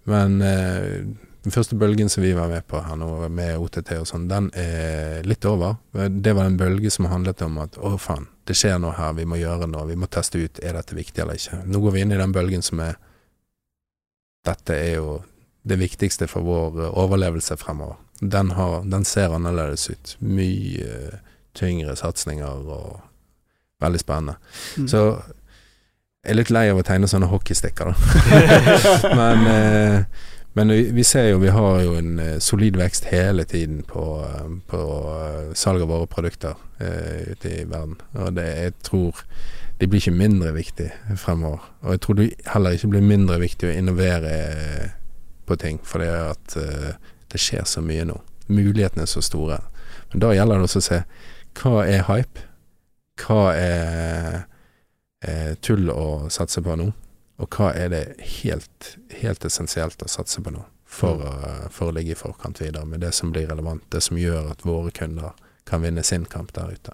[0.05, 1.05] men eh,
[1.43, 4.51] den første bølgen som vi var med på her nå, med OTT og sånn, den
[4.55, 5.76] er litt over.
[5.93, 9.24] Det var en bølge som handlet om at å faen, det skjer noe her, vi
[9.26, 11.64] må gjøre noe, vi må teste ut, er dette viktig eller ikke.
[11.66, 12.95] Nå går vi inn i den bølgen som er
[14.47, 15.22] dette er jo
[15.62, 17.99] det viktigste for vår eh, overlevelse fremover.
[18.20, 20.16] Den, har, den ser annerledes ut.
[20.22, 21.20] Mye
[21.59, 23.00] tyngre satsinger og
[23.82, 24.36] veldig spennende.
[24.78, 24.88] Mm.
[24.88, 25.05] Så
[26.22, 27.96] jeg er litt lei av å tegne sånne hockeystikker, da.
[29.20, 33.82] men, eh, men vi, ser jo vi har jo en eh, solid vekst hele tiden
[33.88, 34.82] på, eh, på
[35.16, 37.98] eh, salg av våre produkter eh, ute i verden.
[38.20, 39.24] Og det, jeg tror
[39.80, 41.64] det blir ikke mindre viktig fremover.
[41.82, 44.36] Og jeg tror det heller ikke blir mindre viktig å innovere
[45.48, 46.92] på ting, for det at eh,
[47.32, 48.20] det skjer så mye nå.
[48.53, 49.59] Mulighetene er så store.
[50.12, 51.00] Men da gjelder det også å se
[51.59, 52.46] hva er hype?
[53.22, 54.42] Hva er
[55.24, 56.90] eh, tull å satse på nå?
[57.42, 58.05] Og hva er det
[58.40, 60.64] helt, helt essensielt å satse på nå?
[60.92, 61.30] For, å,
[61.72, 64.64] for å ligge i forkant videre med det som blir relevant, det som gjør at
[64.68, 65.32] våre kunder
[65.64, 66.92] kan vinne sin kamp der ute.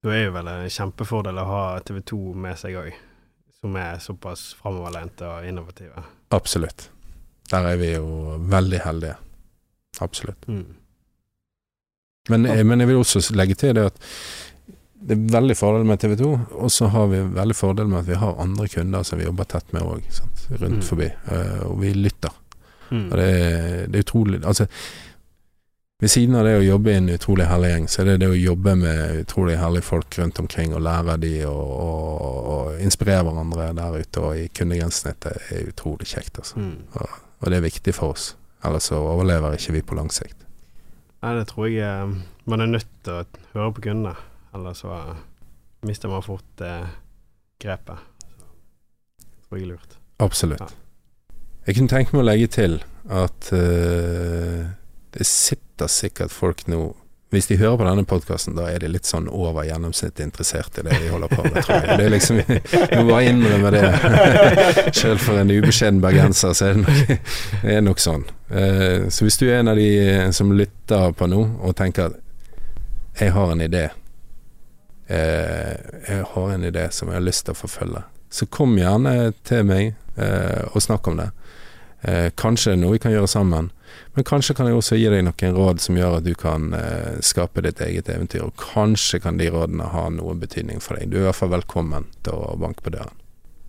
[0.00, 2.92] Det er jo vel en kjempefordel å ha TV 2 med seg òg,
[3.58, 6.04] som er såpass framoverlente og innovative.
[6.32, 6.86] Absolutt.
[7.50, 9.16] Der er vi jo veldig heldige.
[10.00, 10.46] Absolutt.
[10.48, 10.78] Mm.
[12.28, 12.64] Men, ja.
[12.64, 14.00] men jeg vil også legge til det at
[15.00, 18.08] det er veldig fordel med TV 2, og så har vi veldig fordel med at
[18.10, 20.02] vi har andre kunder som vi jobber tett med òg,
[20.60, 20.82] rundt Mm.
[20.82, 21.06] forbi.
[21.32, 22.34] eh, og vi lytter.
[22.90, 23.06] Mm.
[23.12, 23.30] Og det,
[23.92, 24.66] det er utrolig Altså,
[26.00, 28.28] ved siden av det å jobbe i en utrolig herlig gjeng, så er det det
[28.28, 33.22] å jobbe med utrolig herlige folk rundt omkring og lære de og, og, og inspirere
[33.24, 36.56] hverandre der ute og i kundegrensesnittet er utrolig kjekt, altså.
[36.60, 36.76] Mm.
[37.40, 38.34] Og det er viktig for oss.
[38.64, 40.36] Ellers så overlever ikke vi på lang sikt.
[41.20, 42.12] Nei, det tror jeg eh,
[42.48, 44.14] man er nødt til å høre på kundene,
[44.56, 45.18] ellers så eh,
[45.88, 46.86] mister man fort eh,
[47.60, 48.06] grepet.
[48.30, 49.98] Så det tror jeg er lurt.
[50.20, 50.62] Absolutt.
[50.64, 51.36] Ja.
[51.66, 52.78] Jeg kunne tenke meg å legge til
[53.12, 54.64] at uh,
[55.12, 56.80] det sitter sikkert folk nå
[57.30, 60.82] Hvis de hører på denne podkasten, da er de litt sånn over gjennomsnittet interessert i
[60.88, 61.98] det vi holder på med, tror jeg.
[62.00, 63.84] Det er liksom Vi må bare innrømme det.
[65.00, 67.28] Selv for en ubeskjeden bergenser, så er det nok,
[67.62, 68.26] det er nok sånn.
[68.50, 69.92] Eh, så hvis du er en av de
[70.34, 72.18] som lytter på nå, og tenker at
[73.20, 73.84] jeg har en idé
[75.06, 75.74] eh,
[76.08, 78.02] Jeg har en idé som jeg har lyst til å forfølge.
[78.30, 81.30] Så kom gjerne til meg eh, og snakk om det.
[82.00, 83.70] Eh, kanskje det er noe vi kan gjøre sammen,
[84.16, 87.20] men kanskje kan jeg også gi deg noen råd som gjør at du kan eh,
[87.24, 91.12] skape ditt eget eventyr, og kanskje kan de rådene ha noe betydning for deg.
[91.12, 93.16] Du er i hvert fall velkommen til å banke på døren.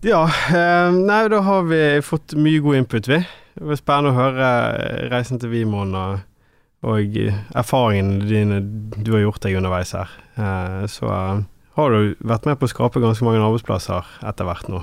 [0.02, 3.20] Ja, eh, nei, da har vi fått mye god input, vi.
[3.54, 6.24] Det blir spennende å høre eh, reisen til Vimoen og,
[7.22, 8.62] eh, erfaringene dine
[8.98, 10.10] du har gjort deg underveis her.
[10.42, 11.44] Eh, så eh,
[11.78, 14.82] har du vært med på å skape ganske mange arbeidsplasser etter hvert nå,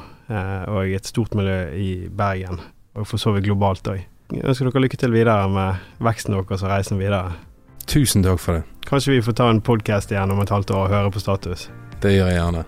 [0.70, 2.62] og et stort miljø i Bergen,
[2.96, 4.06] og for så vidt globalt òg.
[4.28, 7.32] Ønsker dere lykke til videre med veksten deres og reisen videre.
[7.88, 8.64] Tusen takk for det.
[8.88, 11.70] Kanskje vi får ta en podkast igjen om et halvt år og høre på status.
[12.02, 12.64] Det gjør jeg gjerne.